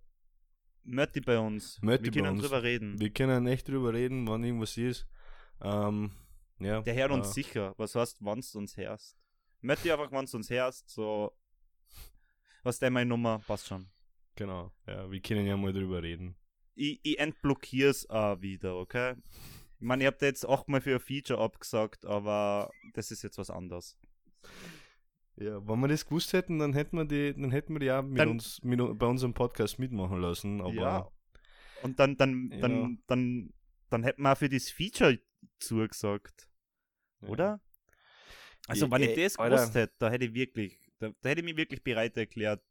[0.84, 1.80] Mötti bei uns.
[1.82, 2.42] Mötti Wir bei können uns.
[2.44, 3.00] drüber reden.
[3.00, 5.08] wir können echt drüber reden, wenn irgendwas ist.
[5.62, 6.12] Ähm,
[6.60, 7.74] ja, Der hört uns äh, sicher.
[7.78, 9.18] Was heißt, wenn du uns hörst?
[9.62, 11.32] Mötti einfach, wenn du uns hörst, so.
[12.64, 13.40] Was der meine Nummer?
[13.48, 13.88] Passt schon.
[14.36, 16.36] Genau, ja, wir können ja mal drüber reden.
[16.76, 19.16] Ich, ich entblockier's auch wieder, okay?
[19.80, 23.38] Ich meine, ich hab da jetzt achtmal für ein Feature abgesagt, aber das ist jetzt
[23.38, 23.98] was anderes.
[25.38, 28.02] Ja, wenn wir das gewusst hätten, dann hätten wir die, dann hätten wir die auch
[28.04, 30.62] mit Dann- uns, mit, bei unserem Podcast mitmachen lassen.
[30.62, 31.12] Aber ja.
[31.84, 32.60] Und dann, dann, Ja.
[32.60, 33.54] dann, dann,
[33.90, 35.20] dann hätten wir auch für das Feature
[35.60, 36.50] zugesagt,
[37.22, 37.30] ja.
[37.30, 37.62] oder?
[38.68, 41.46] Also, Ja, wenn ich das gewusst hätte, da hätte ich wirklich, da, da hätte ich
[41.46, 42.64] mich wirklich bereit erklärt,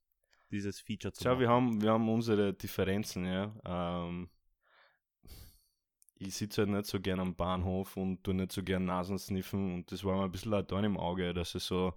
[0.50, 1.40] dieses Feature zu Schau, machen.
[1.40, 3.54] wir haben, wir haben unsere Differenzen, ja.
[3.64, 4.28] Ähm,
[6.16, 9.74] ich sitze halt nicht so gern am Bahnhof und tu nicht so gern Nasen sniffen
[9.74, 11.94] und das war mir ein bisschen ein Dorn im Auge, dass es so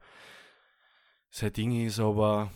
[1.29, 2.51] sein Ding ist, aber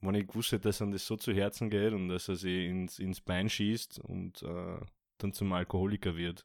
[0.00, 2.68] wenn ich gewusst hätte, dass ihm das so zu Herzen geht und dass er sich
[2.68, 4.78] ins, ins Bein schießt und äh,
[5.18, 6.44] dann zum Alkoholiker wird,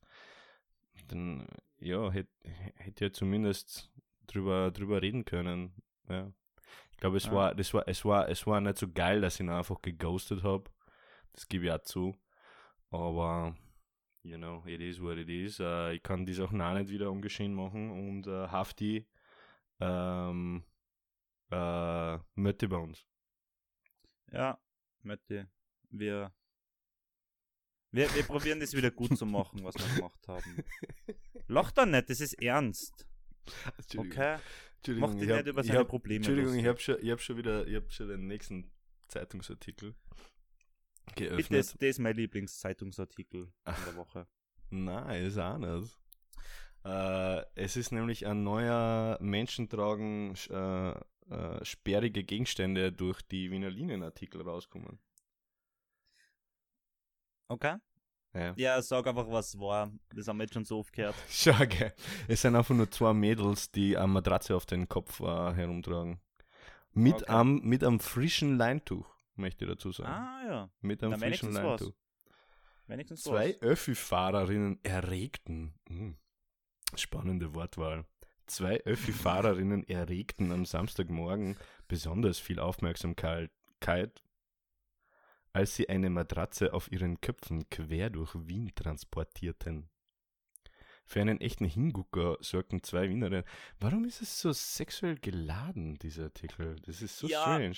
[1.12, 1.48] dann
[1.80, 2.30] ja, hätte
[2.76, 3.92] hätt ja zumindest
[4.28, 5.74] drüber, drüber reden können.
[6.08, 6.32] Ja.
[6.92, 7.32] Ich glaube, es Ja.
[7.34, 10.44] war, das war, es war, es war nicht so geil, dass ich ihn einfach geghostet
[10.44, 10.70] habe.
[11.34, 12.16] Das gebe ich auch zu.
[12.92, 13.56] Aber,
[14.24, 15.60] you know, it is what it is.
[15.60, 19.08] Äh, ich kann die Sachen auch nicht wieder ungeschehen machen und äh, Hafti
[19.80, 20.64] ähm,
[21.52, 23.06] äh, Mötte bei uns.
[24.32, 24.60] Ja,
[25.02, 25.46] Mötti,
[25.92, 26.32] wir,
[27.92, 30.64] wir, wir probieren das wieder gut zu machen, was wir gemacht haben.
[31.48, 33.06] Lach doch nicht, das ist ernst.
[33.98, 34.38] Okay?
[34.78, 36.68] Entschuldigung, Mach dich ich hab- nicht über ich seine hab- Probleme Entschuldigung, ich lustig.
[36.70, 38.72] habe schon, ich hab schon wieder, ich habe schon den nächsten
[39.08, 39.96] Zeitungsartikel
[41.16, 41.38] geöffnet.
[41.38, 44.28] Bitte, das, das ist mein Lieblingszeitungsartikel in der Woche.
[44.70, 46.00] Nein, ist auch nicht.
[46.86, 50.92] Äh, es ist nämlich ein neuer Menschen tragen äh,
[51.30, 55.00] äh, sperrige Gegenstände durch die Wiener Linien-Artikel rauskommen.
[57.50, 57.76] Okay?
[58.34, 58.54] Ja.
[58.58, 59.92] Ja, sag einfach, was war.
[60.16, 61.16] Das haben wir jetzt schon so oft gehört.
[61.30, 61.94] Schau, gell.
[62.28, 66.20] Es sind einfach nur zwei Mädels, die eine Matratze auf den Kopf äh, herumtragen.
[66.94, 67.26] Mit, Okay.
[67.28, 70.10] am, mit einem frischen Leintuch, möchte ich dazu sagen.
[70.12, 70.70] Ah, ja.
[70.82, 71.54] mit einem na, frischen.
[71.54, 71.94] Leintuch.
[72.88, 73.56] Wenigstens Zwei.
[73.62, 75.74] Öffi-Fahrerinnen erregten.
[75.88, 76.18] Hm.
[76.96, 78.06] Spannende Wortwahl.
[78.48, 81.56] Zwei Öffi-Fahrerinnen erregten am Samstagmorgen
[81.88, 83.52] besonders viel Aufmerksamkeit,
[85.54, 89.90] als sie eine Matratze auf ihren Köpfen quer durch Wien transportierten.
[91.06, 93.44] Für einen echten Hingucker sorgten zwei Wienerinnen.
[93.80, 96.76] Warum ist es so sexuell geladen, dieser Artikel?
[96.82, 97.42] Das ist so Ja.
[97.42, 97.78] strange.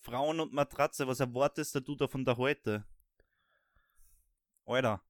[0.00, 2.84] Frauen und Matratze, was erwartest du da von der heute?
[4.64, 5.02] Alter,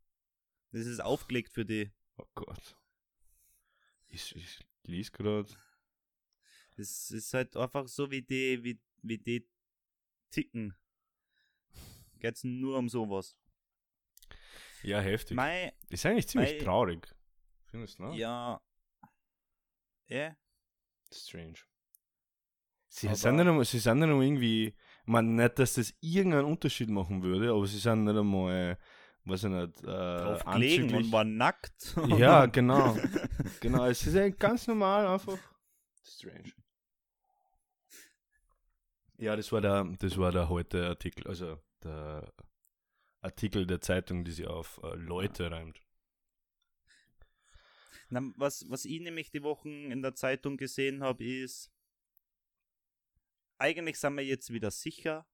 [0.73, 1.91] das ist aufgelegt für die.
[2.17, 2.77] Oh Gott.
[4.09, 5.49] Ich, ich lese gerade.
[6.77, 9.49] Das ist halt einfach so, wie die, wie, wie die
[10.31, 10.75] ticken.
[12.21, 13.37] Geht's nur um sowas.
[14.83, 15.37] Ja, heftig.
[15.37, 17.15] Mei, Ist eigentlich ziemlich Weil- traurig.
[17.67, 18.17] Findest du, ne?
[18.17, 18.61] ja.
[20.07, 20.37] Ja,
[21.13, 21.59] Strange.
[22.89, 25.93] Sie Aber- sind, nicht einmal, sie sind nicht einmal irgendwie, ich meine, nicht, dass das
[26.01, 28.79] irgendeinen Unterschied machen würde, aber sie sind nicht einmal,
[29.25, 31.95] weiß ich nicht, äh, drauf gelegen und war nackt.
[32.17, 32.97] Ja, genau.
[33.61, 35.39] Genau, es ist eigentlich ganz normal einfach.
[36.03, 36.53] Strange.
[39.19, 42.33] Ja, das war der, das war der heute Artikel, also der
[43.21, 45.81] Artikel der Zeitung, die sie auf äh, Leute reimt.
[48.11, 51.71] Na, was, was ich nämlich die Wochen in der Zeitung gesehen habe, ist,
[53.59, 55.27] eigentlich sind wir jetzt wieder sicher,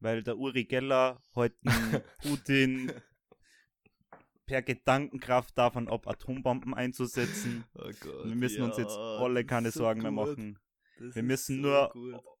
[0.00, 1.56] weil der Uri Geller heute
[2.22, 2.92] Putin
[4.44, 7.64] per Gedankenkraft davon ab, Atombomben einzusetzen.
[7.74, 10.58] Oh Gott, Wir müssen uns jetzt alle keine Sorgen mehr machen.
[10.98, 11.92] Wir müssen nur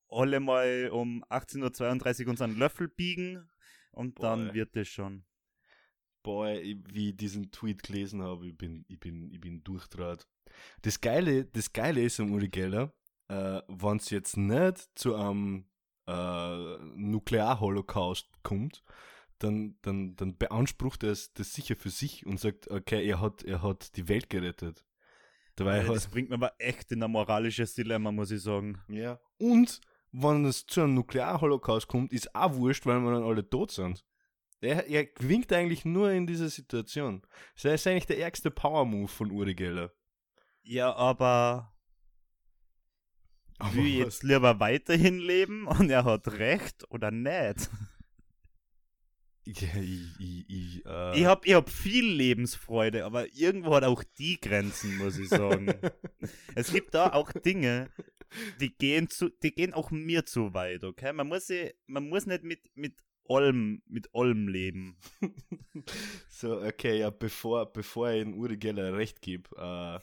[0.08, 3.48] alle mal um 18.32 Uhr unseren Löffel biegen
[3.92, 5.24] und Boah, dann wird es schon.
[6.22, 10.26] boah, ich- wie ich diesen Tweet gelesen habe, ich bin, ich bin, ich bin durchdraht.
[10.82, 12.92] Das Geile, das Geile ist am Uri Geller,
[13.28, 15.66] äh, wenn es jetzt nicht zu einem
[16.08, 18.82] äh, Nuklearholocaust kommt,
[19.38, 23.42] dann, dann, dann beansprucht er es das sicher für sich und sagt, okay, er hat,
[23.42, 24.84] er hat die Welt gerettet.
[25.56, 28.80] Dabei das bringt mir aber echt in ein moralisches Dilemma, muss ich sagen.
[28.88, 29.18] ja.
[29.38, 29.80] Und
[30.18, 34.04] wenn es zu einem Nuklearholocaust kommt, ist auch wurscht, weil wir dann alle tot sind.
[34.60, 37.22] Er, er winkt eigentlich nur in dieser Situation.
[37.54, 39.92] Das ist eigentlich der ärgste Power-Move von Uri Geller.
[40.62, 41.72] Ja, aber
[43.58, 47.70] Aber will jetzt lieber weiterhin leben und er hat recht oder nicht?
[49.44, 54.02] Ja, ich, ich, ich, äh, Ich hab, ich hab viel Lebensfreude, aber irgendwo hat auch
[54.18, 55.68] die Grenzen, muss ich sagen.
[56.56, 57.88] es gibt da auch Dinge,
[58.60, 61.12] die gehen zu, die gehen auch mir zu weit, okay?
[61.12, 62.94] Man muss sie, man muss nicht mit, mit
[63.28, 64.96] allem, mit allem leben.
[66.28, 69.98] so, okay, ja, bevor, bevor ich in Uri Geller recht gebe, äh,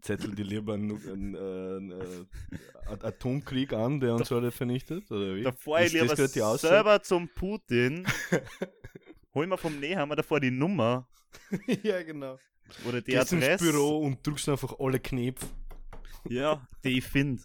[0.00, 5.10] zettel die lieber einen, einen, äh, einen äh, Atomkrieg an, der uns alle vernichtet?
[5.10, 5.42] Oder wie?
[5.42, 6.16] Davor ich lieber
[6.58, 8.06] selber zum Putin,
[9.34, 11.08] hol mir vom Nehammer davor die Nummer
[11.82, 12.38] ja, genau.
[12.86, 13.64] oder die Gehst ins Adresse.
[13.64, 15.46] Büro und drückst einfach alle Knöpfe.
[16.28, 17.42] Ja, die ich finde.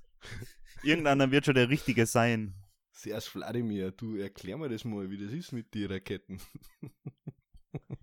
[0.83, 2.53] Irgendeiner wird schon der Richtige sein.
[2.91, 6.39] Servus Wladimir, du erklär mir das mal, wie das ist mit den Raketen.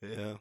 [0.00, 0.38] ja.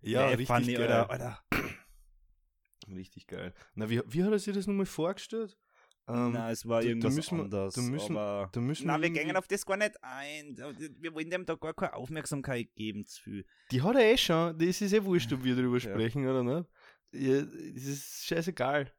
[0.00, 0.92] Ja, Ey, richtig funny, geil.
[0.92, 1.42] Alter, Alter.
[2.88, 3.52] Richtig geil.
[3.74, 5.58] Na, wie, wie hat er sich das nochmal vorgestellt?
[6.06, 7.74] Ähm, Na, es war da- da irgendwas müssen wir- anderes.
[7.74, 10.56] da müssen- aber da müssen na, wir gehen auf das gar nicht ein.
[11.00, 13.42] Wir wollen dem da gar keine Aufmerksamkeit geben zu.
[13.70, 14.58] Die hat er eh schon.
[14.58, 15.80] Das ist eh wurscht, ob wir darüber Ja.
[15.80, 16.70] sprechen oder nicht.
[17.12, 18.90] Ja, das ist scheißegal.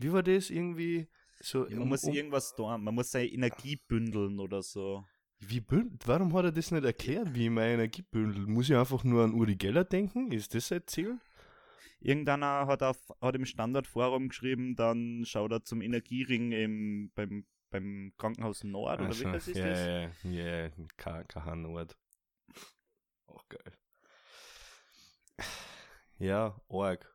[0.00, 1.08] Wie war das irgendwie
[1.40, 1.64] so?
[1.66, 2.82] Ja, man um- muss irgendwas tun.
[2.82, 5.04] Man muss seine Energie bündeln oder so.
[5.40, 8.46] Wie bünd, warum hat er das nicht erklärt, wie ich meine Energie bündel?
[8.46, 10.32] Muss ich einfach nur an Uri Geller denken?
[10.32, 11.18] Ist das sein Ziel?
[12.00, 18.12] Irgendeiner hat, auf, hat im Standardforum geschrieben, dann schaut er zum Energiering im, beim, beim
[18.16, 19.66] Krankenhaus Nord oder Also, wie das ist ja,
[20.06, 20.22] das?
[20.24, 21.96] ja, ja, kein Nord.
[23.26, 23.72] Auch geil.
[26.18, 27.14] Ja, arg.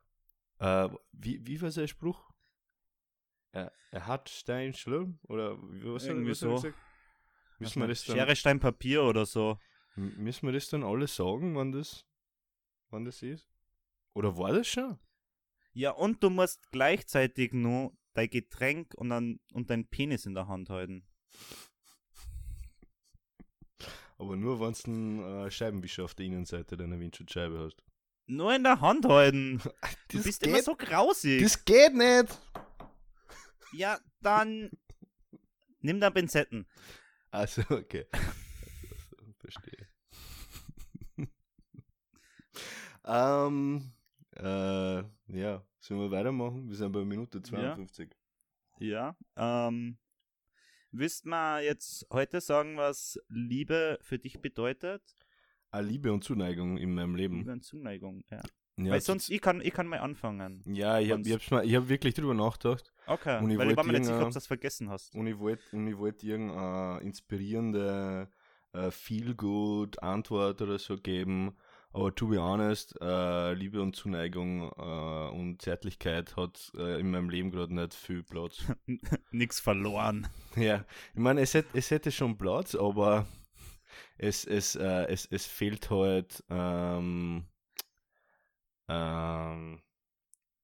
[0.58, 2.28] Äh, wie, wie war sein Spruch?
[3.56, 5.18] Er, er hat Stein Schlurm?
[5.28, 6.54] Oder wie- was Irgendwie was so.
[6.54, 6.74] gesagt?
[7.58, 9.58] Müssen wir, das dann, Schere, Stein, Papier oder so.
[9.96, 12.04] müssen wir das dann alle sagen, wann das,
[12.90, 13.48] wann das ist?
[14.12, 14.98] Oder war das schon?
[15.72, 20.48] Ja, und du musst gleichzeitig nur dein Getränk und, dann, und dein Penis in der
[20.48, 21.06] Hand halten.
[24.18, 27.82] Aber nur, wenn du einen äh, Scheibenwischer auf der Innenseite deiner Windschutzscheibe hast.
[28.26, 29.60] Nur in der Hand halten.
[30.08, 31.42] Du Das bist geht, immer so grausig.
[31.42, 32.38] das geht nicht!
[33.72, 34.70] Ja, dann
[35.80, 36.66] nimm da Pinzetten.
[37.30, 38.06] Also, okay.
[38.12, 38.26] Also,
[39.38, 39.88] verstehe.
[43.04, 43.92] ähm,
[44.36, 46.68] äh, ja, sollen wir weitermachen?
[46.68, 48.10] Wir sind bei Minute 52.
[48.78, 49.16] Ja.
[49.36, 49.98] Ähm,
[50.90, 55.02] willst mal jetzt heute sagen, was Liebe für dich bedeutet?
[55.70, 57.38] Ah, Liebe und Zuneigung in meinem Leben.
[57.38, 58.42] Liebe und Zuneigung, ja.
[58.78, 60.62] Ja, Weil sonst, ich kann, ich kann mal anfangen.
[60.66, 63.70] ja ich habe ich hab's mal, ich hab wirklich drüber nachgedacht Okay, Und ich weil
[63.70, 65.14] ich war mir nicht sicher, ob du das vergessen hast.
[65.14, 65.62] und ich wollte
[65.98, 68.28] wollt irgendeine inspirierende
[68.72, 71.56] äh, Feel-Good Antwort oder so geben.
[71.92, 77.50] Aber to be honest, äh, Liebe und Zuneigung äh, und Zärtlichkeit hat in meinem Leben
[77.50, 78.64] gerade nicht viel Platz.
[79.30, 80.26] Nix verloren.
[80.56, 83.26] Ja, ich meine, es, hätt, es hätte schon Platz, aber
[84.18, 87.44] es, es, es, es fehlt halt ähm,
[88.88, 89.82] ähm,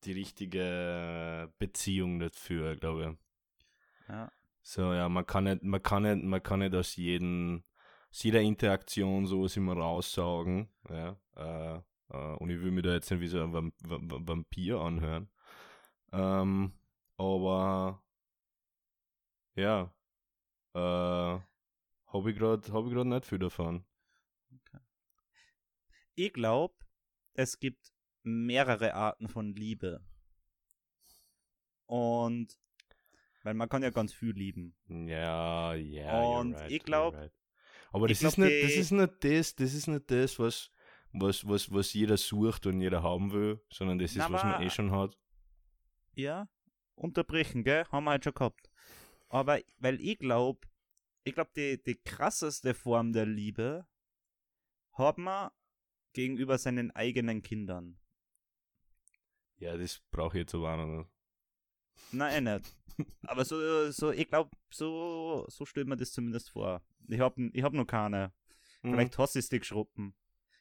[0.05, 4.09] die richtige Beziehung dafür, glaube ich.
[4.09, 4.33] Ja.
[4.63, 7.65] So, ja, man kann nicht, man kann nicht, man kann nicht aus jedem,
[8.11, 13.11] aus jeder Interaktion sowas immer raussaugen, ja, äh, äh, und ich will mir da jetzt
[13.11, 15.29] nicht wie so ein Vamp Vamp Vampir anhören.
[16.13, 16.73] Ähm,
[17.17, 18.03] aber
[19.57, 19.93] ja,
[20.75, 23.85] äh, habe ich gerade hab nicht viel davon.
[26.15, 26.75] Ich glaube,
[27.35, 27.93] es gibt
[28.23, 30.01] mehrere Arten von Liebe.
[31.87, 32.59] Und
[33.43, 34.75] weil man kann ja ganz viel lieben.
[34.89, 36.21] Ja, ja.
[36.23, 37.15] Und ich glaub-
[37.93, 40.71] Aber ich das ist glaub, nicht, das ist nicht das, das ist nicht das, was,
[41.13, 44.55] was, was, was jeder sucht und jeder haben will, sondern das ist, Na, was man
[44.55, 45.19] aber- eh schon hat.
[46.15, 46.49] Ja,
[46.95, 47.85] unterbrechen, gell?
[47.91, 48.71] Haben wir halt schon gehabt.
[49.29, 50.67] Aber weil ich glaube,
[51.25, 53.87] ich glaube, die, die krasseste Form der Liebe
[54.93, 55.51] hat man
[56.13, 57.99] gegenüber seinen eigenen Kindern.
[59.63, 61.11] Ja, das brauche ich jetzt aber auch noch nicht.
[62.11, 62.77] Nein, eh nicht.
[63.23, 66.83] Aber so, so ich glaube, so, so stellt man das zumindest vor.
[67.09, 68.33] Ich habe ich hab noch keine.
[68.83, 68.91] Mhm.
[68.91, 70.15] Vielleicht hast du es dir geschruppen.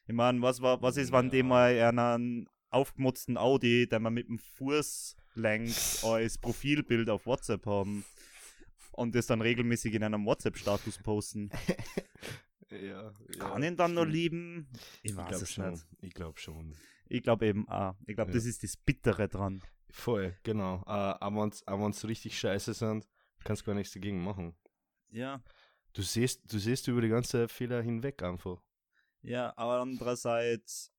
[0.06, 4.28] Ich meine, was, war, was ist, wenn die mal einen aufgemutzten Audi, den man mit
[4.28, 8.04] dem Fuß lenkt, als Profilbild auf WhatsApp haben
[8.92, 11.50] und das dann regelmäßig in einem WhatsApp-Status posten?
[12.70, 14.66] Ja, Kann ihn dann noch lieben?
[15.02, 15.72] Ich Ich weiß es schon.
[15.72, 15.84] nicht.
[16.00, 16.74] Ich glaube schon.
[17.12, 17.94] Ich glaube eben auch.
[18.06, 18.34] Ich glaube, Ja.
[18.36, 19.62] das ist das Bittere dran.
[19.90, 20.82] Voll, genau.
[20.86, 23.06] Aber wenn es richtig scheiße sind,
[23.44, 24.56] kannst du gar nichts dagegen machen.
[25.10, 25.42] Ja.
[25.92, 28.62] Du siehst, du siehst über die ganze Fehler hinweg einfach.
[29.20, 30.90] Ja, aber andererseits,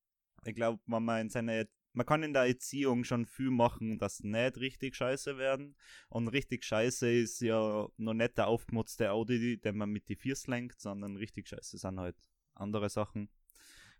[0.44, 1.64] ich glaube, man seiner
[1.96, 5.76] man kann in der Erziehung schon viel machen, dass nicht richtig scheiße werden.
[6.08, 10.48] Und richtig scheiße ist ja noch nicht der aufgemutzte Audi, den man mit die Viers
[10.48, 12.16] lenkt, sondern richtig scheiße sind halt
[12.54, 13.30] andere Sachen.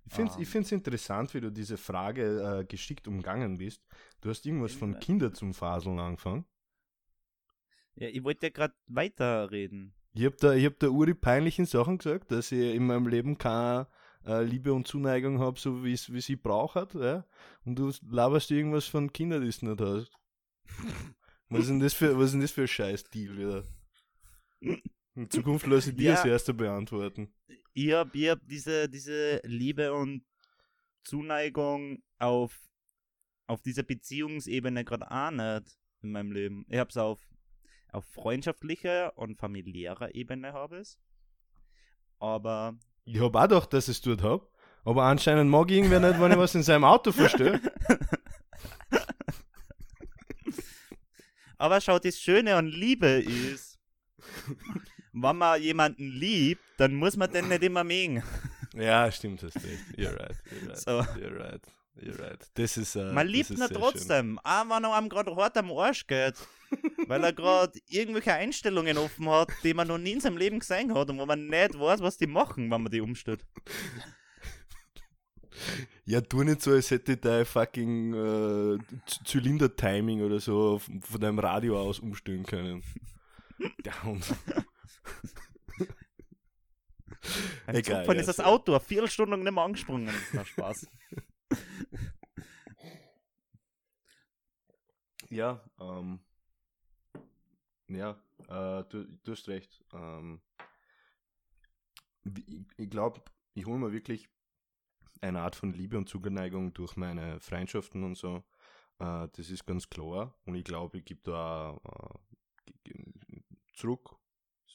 [0.07, 3.83] Ich finde es find's interessant, wie du diese Frage äh, geschickt umgangen bist.
[4.21, 4.99] Du hast irgendwas von?
[4.99, 6.45] Kinder zum Faseln angefangen.
[7.97, 9.95] Ja, ich wollte ja gerade weiterreden.
[10.15, 13.39] Ich habe da, ich hab da uri peinlichen Sachen gesagt, dass ich in meinem Leben
[13.39, 13.89] keine
[14.27, 16.95] äh, Liebe und Zuneigung habe, so wie es sie braucht.
[16.95, 17.25] Ja?
[17.65, 20.13] Und du laberst irgendwas von Kindern, die du nicht hast.
[21.49, 23.65] Was ist denn das für, was ist denn das für ein Scheiß-Deal wieder?
[25.17, 26.17] In Zukunft lasse ich dir Ja.
[26.17, 27.33] als Erster beantworten.
[27.73, 30.25] Ich habe ich hab diese, diese Liebe und
[31.05, 32.59] Zuneigung auf,
[33.47, 36.67] auf dieser Beziehungsebene gerade auch nicht in meinem Leben.
[36.69, 37.21] Ich habe es auf,
[37.93, 40.99] auf freundschaftlicher und familiärer Ebene habe es.
[42.19, 44.49] Aber Ich habe auch gedacht, dass ich es dort habe.
[44.85, 47.61] Aber anscheinend mag ich irgendwer nicht, wenn ich was in seinem Auto verstehe.
[51.59, 53.79] Aber schau, das Schöne an Liebe ist,
[55.15, 58.23] wenn man jemanden liebt, dann muss man den nicht immer mögen.
[58.77, 59.85] Ja, stimmt, hast recht.
[59.97, 60.91] You're right, you're right, So.
[61.17, 61.63] you're right,
[61.97, 62.51] you're right.
[62.55, 63.77] Das ist, äh, Man das liebt ihn sehr schön.
[63.77, 66.35] trotzdem, auch wenn er einem gerade hart am Arsch geht.
[67.07, 70.93] weil er gerade irgendwelche Einstellungen offen hat, die man noch nie in seinem Leben gesehen
[70.93, 73.45] hat und wo man nicht weiß, was die machen, wenn man die umstellt.
[76.05, 78.79] Ja, tu nicht so, als hätte dein fucking äh,
[79.25, 82.83] Zylinder-Timing oder so von von deinem Radio aus umstellen können.
[83.85, 84.25] Der Hund.
[87.67, 88.41] Ein Egal, Zugfahren ja, ist das.
[88.41, 90.15] Auto eine Viertelstunde nicht mehr angesprungen.
[90.33, 90.87] Na Spaß.
[95.31, 96.21] Ja, ähm,
[97.89, 98.11] ja,
[98.47, 99.83] äh, du, du hast recht.
[99.93, 100.41] Ähm,
[102.25, 103.21] ich ich glaube,
[103.55, 104.29] ich hole mir wirklich
[105.21, 108.45] eine Art von Liebe und Zuneigung durch meine Freundschaften und so.
[109.01, 110.39] Äh, das ist ganz klar.
[110.45, 111.81] Und ich glaube, ich gebe da
[112.87, 112.93] äh,
[113.75, 114.15] zurück.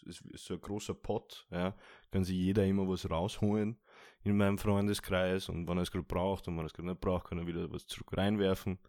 [0.07, 1.75] Es ist so ein großer Pot, ja.
[2.11, 3.79] Kann sich jeder immer was rausholen
[4.23, 7.01] in meinem Freundeskreis und wenn er es gerade braucht und wenn er es gerade nicht
[7.01, 8.79] braucht, kann er wieder was zurück reinwerfen.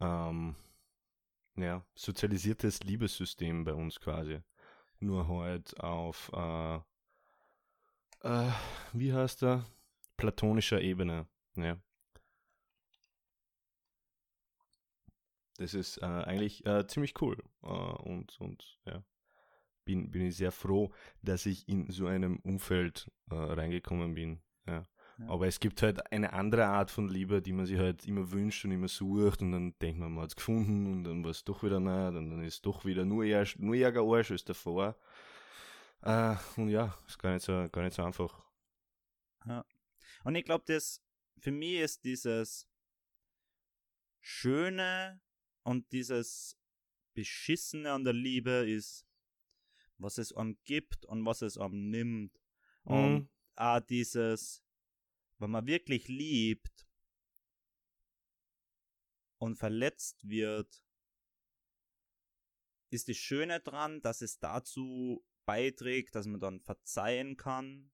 [0.00, 0.54] Ähm,
[1.56, 4.40] ja, sozialisiertes Liebessystem bei uns quasi.
[5.00, 6.76] Nur halt auf, äh,
[8.20, 8.52] äh,
[8.92, 9.66] wie heißt er?
[10.16, 11.26] Platonischer Ebene.
[11.56, 11.78] Ja.
[15.56, 17.36] Das ist äh, eigentlich äh, ziemlich cool.
[17.62, 19.04] Äh, und, und ja,
[19.84, 24.40] bin, bin ich sehr froh, dass ich in so einem Umfeld äh, reingekommen bin.
[24.66, 24.86] Ja.
[25.18, 25.28] Ja.
[25.28, 28.64] Aber es gibt halt eine andere Art von Liebe, die man sich halt immer wünscht
[28.64, 31.44] und immer sucht und dann denkt man, man hat es gefunden und dann war es
[31.44, 34.44] doch wieder nicht und dann ist es doch wieder nur, eher, nur ärger Arsch als
[34.44, 34.96] davor.
[36.02, 38.42] Äh, und ja, ist gar nicht so, gar nicht so einfach.
[40.24, 41.00] Und ich glaube, das
[41.38, 42.68] für mich ist dieses
[44.20, 45.20] Schöne
[45.62, 46.58] und dieses
[47.14, 49.03] Beschissene an der Liebe ist,
[49.98, 52.40] was es einem gibt und was es einem nimmt.
[52.82, 53.28] Und Mhm.
[53.56, 54.62] auch dieses,
[55.38, 56.86] wenn man wirklich liebt
[59.38, 60.82] und verletzt wird,
[62.90, 67.90] ist das Schöne dran, dass es dazu beiträgt, dass man dann verzeihen kann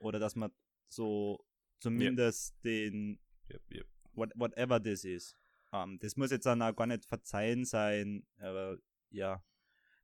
[0.00, 0.52] oder dass man
[0.88, 1.44] so
[1.80, 3.20] zumindest den
[3.50, 3.88] Yep, yep.
[4.12, 5.36] what, whatever das ist.
[5.72, 8.78] Ähm, das muss jetzt dann auch gar nicht verzeihen sein, aber
[9.10, 9.42] ja,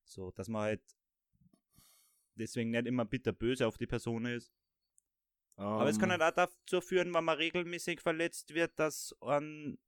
[0.05, 0.83] so, dass man halt
[2.37, 4.53] deswegen nicht immer bitterböse auf die Person ist.
[5.77, 9.79] Aber es kann Ähm, halt auch dazu führen, wenn man regelmäßig verletzt wird, dass, an,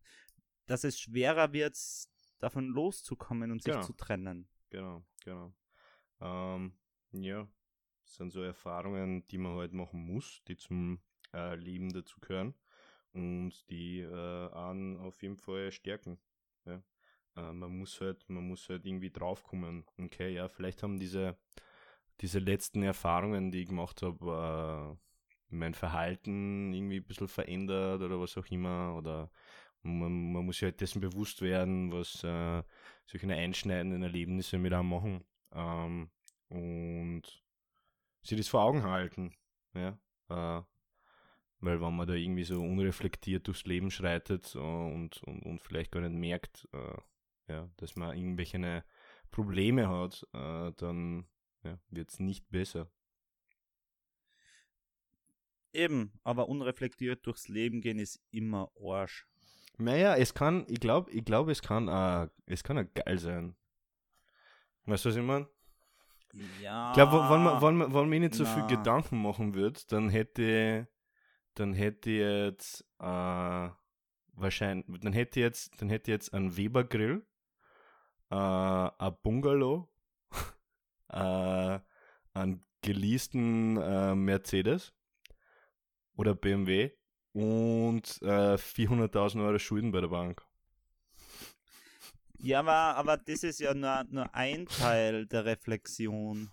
[0.66, 1.76] dass es schwerer wird,
[2.38, 3.80] davon loszukommen und sich Genau.
[3.80, 4.49] zu trennen.
[4.70, 5.53] Genau, genau.
[6.20, 6.72] Ähm,
[7.12, 7.49] ja,
[8.03, 11.01] das sind so Erfahrungen, die man halt machen muss, die zum
[11.32, 12.55] äh, Leben dazu gehören
[13.12, 16.18] und die äh, einen auf jeden Fall stärken.
[16.64, 16.82] Ja.
[17.36, 19.84] Äh, man muss halt, man muss halt irgendwie draufkommen.
[19.99, 21.38] Okay, ja, vielleicht haben diese,
[22.21, 28.21] diese letzten Erfahrungen, die ich gemacht habe, äh, mein Verhalten irgendwie ein bisschen verändert oder
[28.21, 28.95] was auch immer.
[28.97, 29.31] Oder
[29.83, 32.62] man, man muss sich halt dessen bewusst werden, was äh,
[33.07, 35.25] solche einschneidenden Erlebnisse mit einem machen.
[35.53, 36.11] Ähm,
[36.49, 37.23] und
[38.23, 39.35] sich das vor Augen halten.
[39.75, 39.99] Ja.
[40.29, 40.62] Äh,
[41.61, 45.93] weil wenn man da irgendwie so unreflektiert durchs Leben schreitet äh, und, und, und vielleicht
[45.93, 48.85] gar nicht merkt, äh, ja, dass man irgendwelche
[49.31, 51.27] Probleme hat, äh, dann
[51.67, 52.91] ja, wird es nicht besser.
[55.73, 59.27] Eben, aber unreflektiert durchs Leben gehen ist immer Arsch.
[59.79, 63.57] Naja, es kann, ich glaube, ich glaube, es kann, uh, es kann auch geil sein.
[64.87, 65.49] Weißt du, was ich meine?
[66.62, 66.91] Ja.
[66.91, 68.55] Ich glaube, wenn man, wenn, man, wenn man nicht so na.
[68.55, 70.89] viel Gedanken machen würde, dann hätte,
[71.55, 73.69] dann hätte jetzt, äh,
[74.33, 77.27] wahrscheinlich, dann hätte jetzt, dann hätte jetzt ein Weber Grill,
[78.31, 79.89] äh, ein Bungalow,
[81.09, 81.79] äh,
[82.35, 84.93] einen geleasten äh, Mercedes
[86.17, 86.93] oder BMW
[87.33, 90.43] und äh, 400.000 Euro Schulden bei der Bank.
[92.39, 96.51] Ja, aber, aber das ist ja nur, nur ein Teil der Reflexion.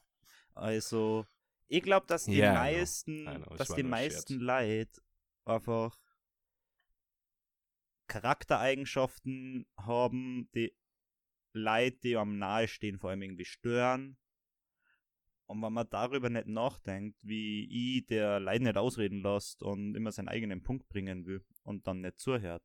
[0.55, 1.25] Also,
[1.67, 2.53] ich glaube, dass die I know.
[2.53, 5.01] meisten, I know, es dass die meisten Leute
[5.45, 5.97] einfach
[8.07, 10.75] Charaktereigenschaften haben, die
[11.53, 14.17] Leute, die am nahe stehen, vor allem irgendwie stören.
[15.45, 20.11] Und wenn man darüber nicht nachdenkt, wie ich der Leute nicht ausreden lässt und immer
[20.11, 22.63] seinen eigenen Punkt bringen will und dann nicht zuhört.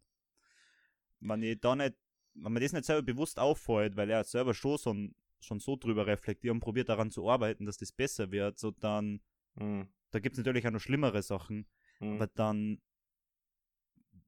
[1.20, 1.94] Wenn ich da nicht,
[2.34, 4.94] wenn man das nicht selber bewusst auffällt, weil er selber schon so,
[5.40, 9.20] schon so drüber reflektiert und probiert daran zu arbeiten, dass das besser wird, so dann,
[9.56, 9.88] Mhm.
[10.10, 11.66] da gibt es natürlich auch noch schlimmere Sachen,
[12.00, 12.14] Mhm.
[12.14, 12.80] aber dann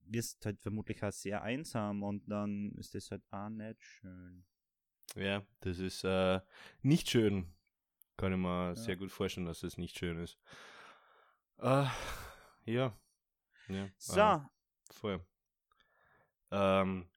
[0.07, 4.45] wirst halt vermutlich auch sehr einsam und dann ist das halt auch nicht schön.
[5.15, 6.41] Ja, das ist äh,
[6.83, 7.53] nicht schön.
[8.21, 8.77] Kann ich mir ja.
[8.77, 10.39] sehr gut vorstellen, dass das nicht schön ist.
[11.57, 11.87] Äh,
[12.67, 12.95] ja.
[13.69, 13.89] ja.
[13.97, 14.21] So.
[14.21, 14.41] Äh,
[14.93, 15.25] voll.
[16.51, 17.09] Ähm.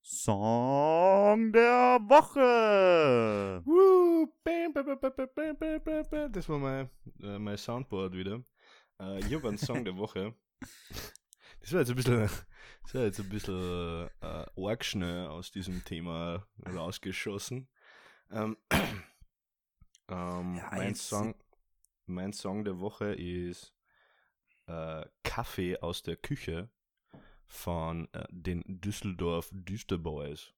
[0.00, 3.60] Song der Woche!
[3.64, 4.32] Woo!
[6.30, 6.88] Das war mein,
[7.20, 8.44] äh, mein Soundboard wieder.
[9.00, 10.36] Äh, ich habe einen Song der Woche.
[11.60, 12.30] Das war jetzt ein bisschen,
[12.84, 17.68] das war jetzt ein bisschen äh, arg schnell aus diesem Thema rausgeschossen.
[18.30, 18.56] Ähm,
[20.08, 21.34] ähm, Ja, mein, Song,
[22.06, 23.74] mein Song der Woche ist
[24.66, 26.70] äh, Kaffee aus der Küche
[27.46, 30.52] von äh, den Düsseldorf Düsterboys.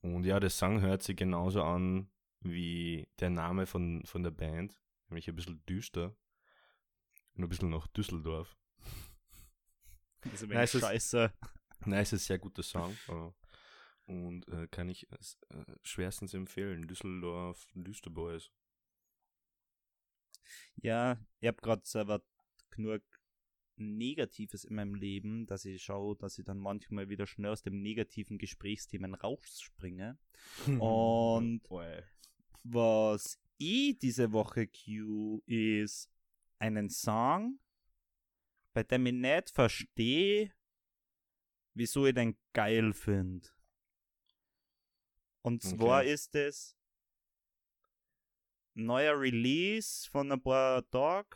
[0.00, 2.10] Und ja, der Song hört sich genauso an
[2.40, 6.16] wie der Name von, von der Band, nämlich ein bisschen düster
[7.34, 8.56] und ein bisschen nach Düsseldorf.
[10.22, 11.32] Das ist ein Nein, wenig es ist- scheiße.
[11.84, 12.96] Nein, es ist ein sehr guter Song
[14.06, 15.16] und äh, kann ich äh,
[15.82, 16.88] schwerstens empfehlen.
[16.88, 18.50] Düsseldorf Düsterboys.
[20.76, 22.22] Ja, ich habe gerade selber
[22.70, 23.02] genug
[23.76, 27.80] Negatives in meinem Leben, dass ich schaue, dass ich dann manchmal wieder schnell aus dem
[27.80, 30.18] negativen Gesprächsthemen rausspringe.
[30.80, 32.02] Und Oi.
[32.62, 36.10] was ich diese Woche cue, ist
[36.58, 37.60] einen Song,
[38.72, 40.52] bei dem ich nicht verstehe,
[41.74, 43.48] wieso ich den geil finde.
[45.42, 46.12] Und zwar Okay.
[46.12, 46.76] ist es
[48.74, 51.28] neuer Release von ein paar Tagen.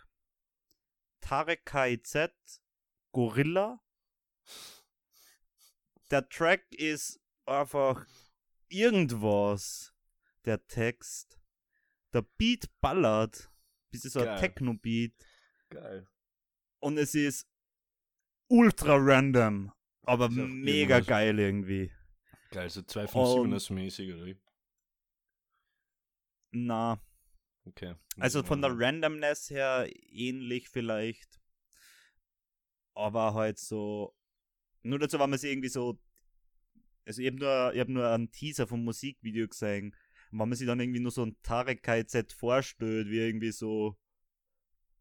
[1.20, 2.60] Tarek KIZ
[3.12, 3.82] Gorilla.
[6.10, 8.06] Der Track ist einfach
[8.68, 9.92] irgendwas.
[10.44, 11.40] Der Text.
[12.12, 13.50] Der Beat ballert.
[13.90, 14.38] Bis es so ein.
[14.38, 15.14] Techno-Beat.
[15.70, 16.06] Geil.
[16.78, 17.48] Und es ist
[18.48, 19.72] ultra random.
[20.02, 21.90] Aber Ist mega geil irgendwie.
[22.56, 24.36] Geil, so 257 mäßig, oder wie?
[26.52, 26.98] Na,
[27.66, 27.96] Okay.
[28.18, 28.70] Also von der.
[28.78, 31.38] Randomness her ähnlich vielleicht.
[32.94, 34.16] Aber halt so.
[34.82, 36.00] Nur dazu war man sie irgendwie so.
[37.04, 39.94] Also ich habe nur, ich hab nur einen Teaser vom Musikvideo gesehen.
[40.30, 43.98] Und wenn man sich dann irgendwie nur so ein Tarek KZ vorstellt, wie irgendwie so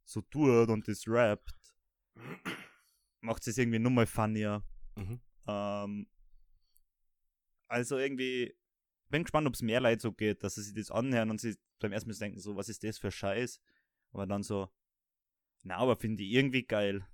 [0.03, 1.73] so tut und das rappt,
[3.21, 4.61] macht es irgendwie nochmal funnier.
[4.95, 5.21] Mhm.
[5.47, 6.07] Ähm,
[7.67, 8.55] also irgendwie,
[9.09, 11.55] bin gespannt, ob es mehr Leute so geht, dass sie sich das anhören und sie
[11.79, 13.61] beim ersten Mal denken, so, was ist das für Scheiß?
[14.11, 14.69] Aber dann so,
[15.63, 17.07] na, aber finde ich irgendwie geil.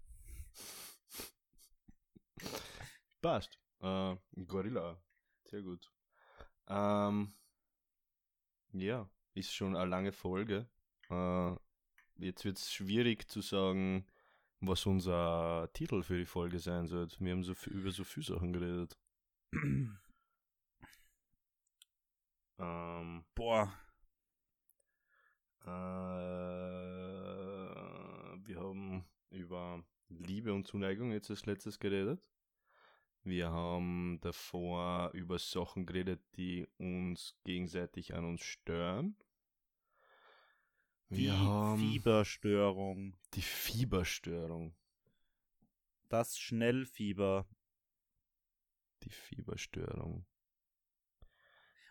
[3.21, 3.57] Passt.
[3.79, 5.01] Äh, Gorilla.
[5.45, 5.91] Sehr gut.
[6.67, 7.33] Ähm,
[8.73, 10.69] ja, ist schon eine lange Folge.
[11.09, 11.55] Äh,
[12.17, 14.05] jetzt wird es schwierig zu sagen,
[14.59, 17.19] was unser Titel für die Folge sein wird.
[17.19, 18.97] Wir haben so viel, über so viele Sachen geredet.
[22.61, 23.73] Ähm, Boah,
[25.65, 25.67] äh,
[28.45, 32.21] wir haben über Liebe und Zuneigung jetzt als letztes geredet.
[33.23, 39.15] Wir haben davor über Sachen geredet, die uns gegenseitig an uns stören.
[41.09, 43.17] Die Wir haben Fieberstörung.
[43.33, 44.75] die Fieberstörung.
[46.09, 47.47] Das Schnellfieber.
[49.03, 50.25] Die Fieberstörung.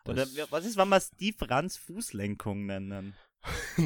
[0.05, 3.15] Oder Das- was ist, wenn wir es die Franz-Fußlenkung nennen?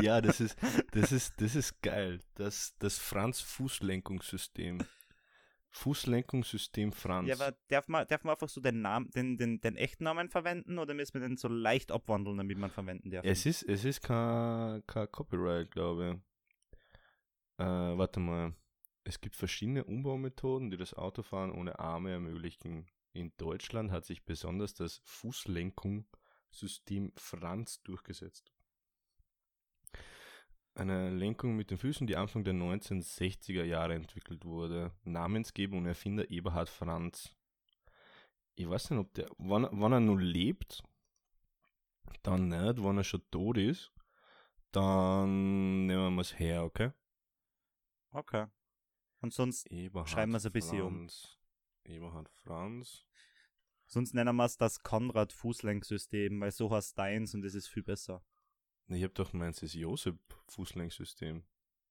[0.00, 0.56] ja, das ist,
[0.92, 2.20] das ist, das ist geil.
[2.34, 4.78] Das, das Franz-Fußlenkungssystem.
[5.70, 7.28] Fußlenkungssystem Franz.
[7.28, 10.28] Ja, aber darf man, darf man einfach so den Namen, den, den, den echten Namen
[10.28, 13.24] verwenden oder müssen wir den so leicht abwandeln, damit man verwenden darf?
[13.24, 16.20] es ist, es ist kein, kein Copyright, glaube
[17.58, 17.64] ich.
[17.64, 18.54] Äh, warte mal.
[19.04, 22.86] Es gibt verschiedene Umbaumethoden, die das Autofahren ohne Arme ermöglichen.
[23.12, 28.52] In Deutschland hat sich besonders das Fußlenkungssystem Franz durchgesetzt.
[30.74, 34.92] Eine Lenkung mit den Füßen, die Anfang der 1960er Jahre entwickelt wurde.
[35.04, 37.36] Namensgeber und Erfinder Eberhard Franz.
[38.54, 40.82] Ich weiß nicht, ob der, wann, wann er nur lebt,
[42.22, 43.92] dann nicht, wenn er schon tot ist,
[44.70, 46.92] dann nehmen wir es her, okay?
[48.10, 48.46] Okay.
[49.20, 51.08] Und sonst, Eberhard Schreiben wir's ein bisschen um.
[51.84, 53.04] Eberhard Franz.
[53.86, 58.24] sonst nennen wir es das Konrad-Fußlenksystem, weil so heißt deins und das ist viel besser.
[58.88, 60.18] Ich hab doch meins das Josep
[60.48, 61.44] Fußlenksystem.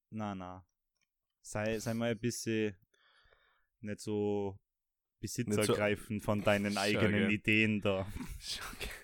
[0.09, 0.65] Na, na.
[1.41, 2.75] Sei, sei mal ein bisschen
[3.79, 4.59] nicht so
[5.19, 7.31] besitzergreifend von deinen Schau, eigenen gell.
[7.31, 8.07] Ideen da.
[8.73, 8.89] Okay.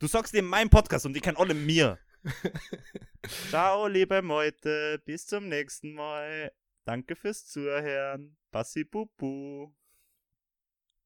[0.00, 1.98] Du sagst in meinem Podcast und die kennen alle mir.
[3.48, 5.00] Ciao, liebe Meute.
[5.06, 6.52] Bis zum nächsten Mal.
[6.84, 8.36] Danke fürs Zuhören.
[8.50, 9.72] Bassi Bubu.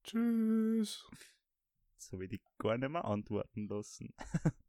[0.03, 1.07] Tschüss.
[1.97, 4.13] So will ich gar nicht mehr antworten lassen.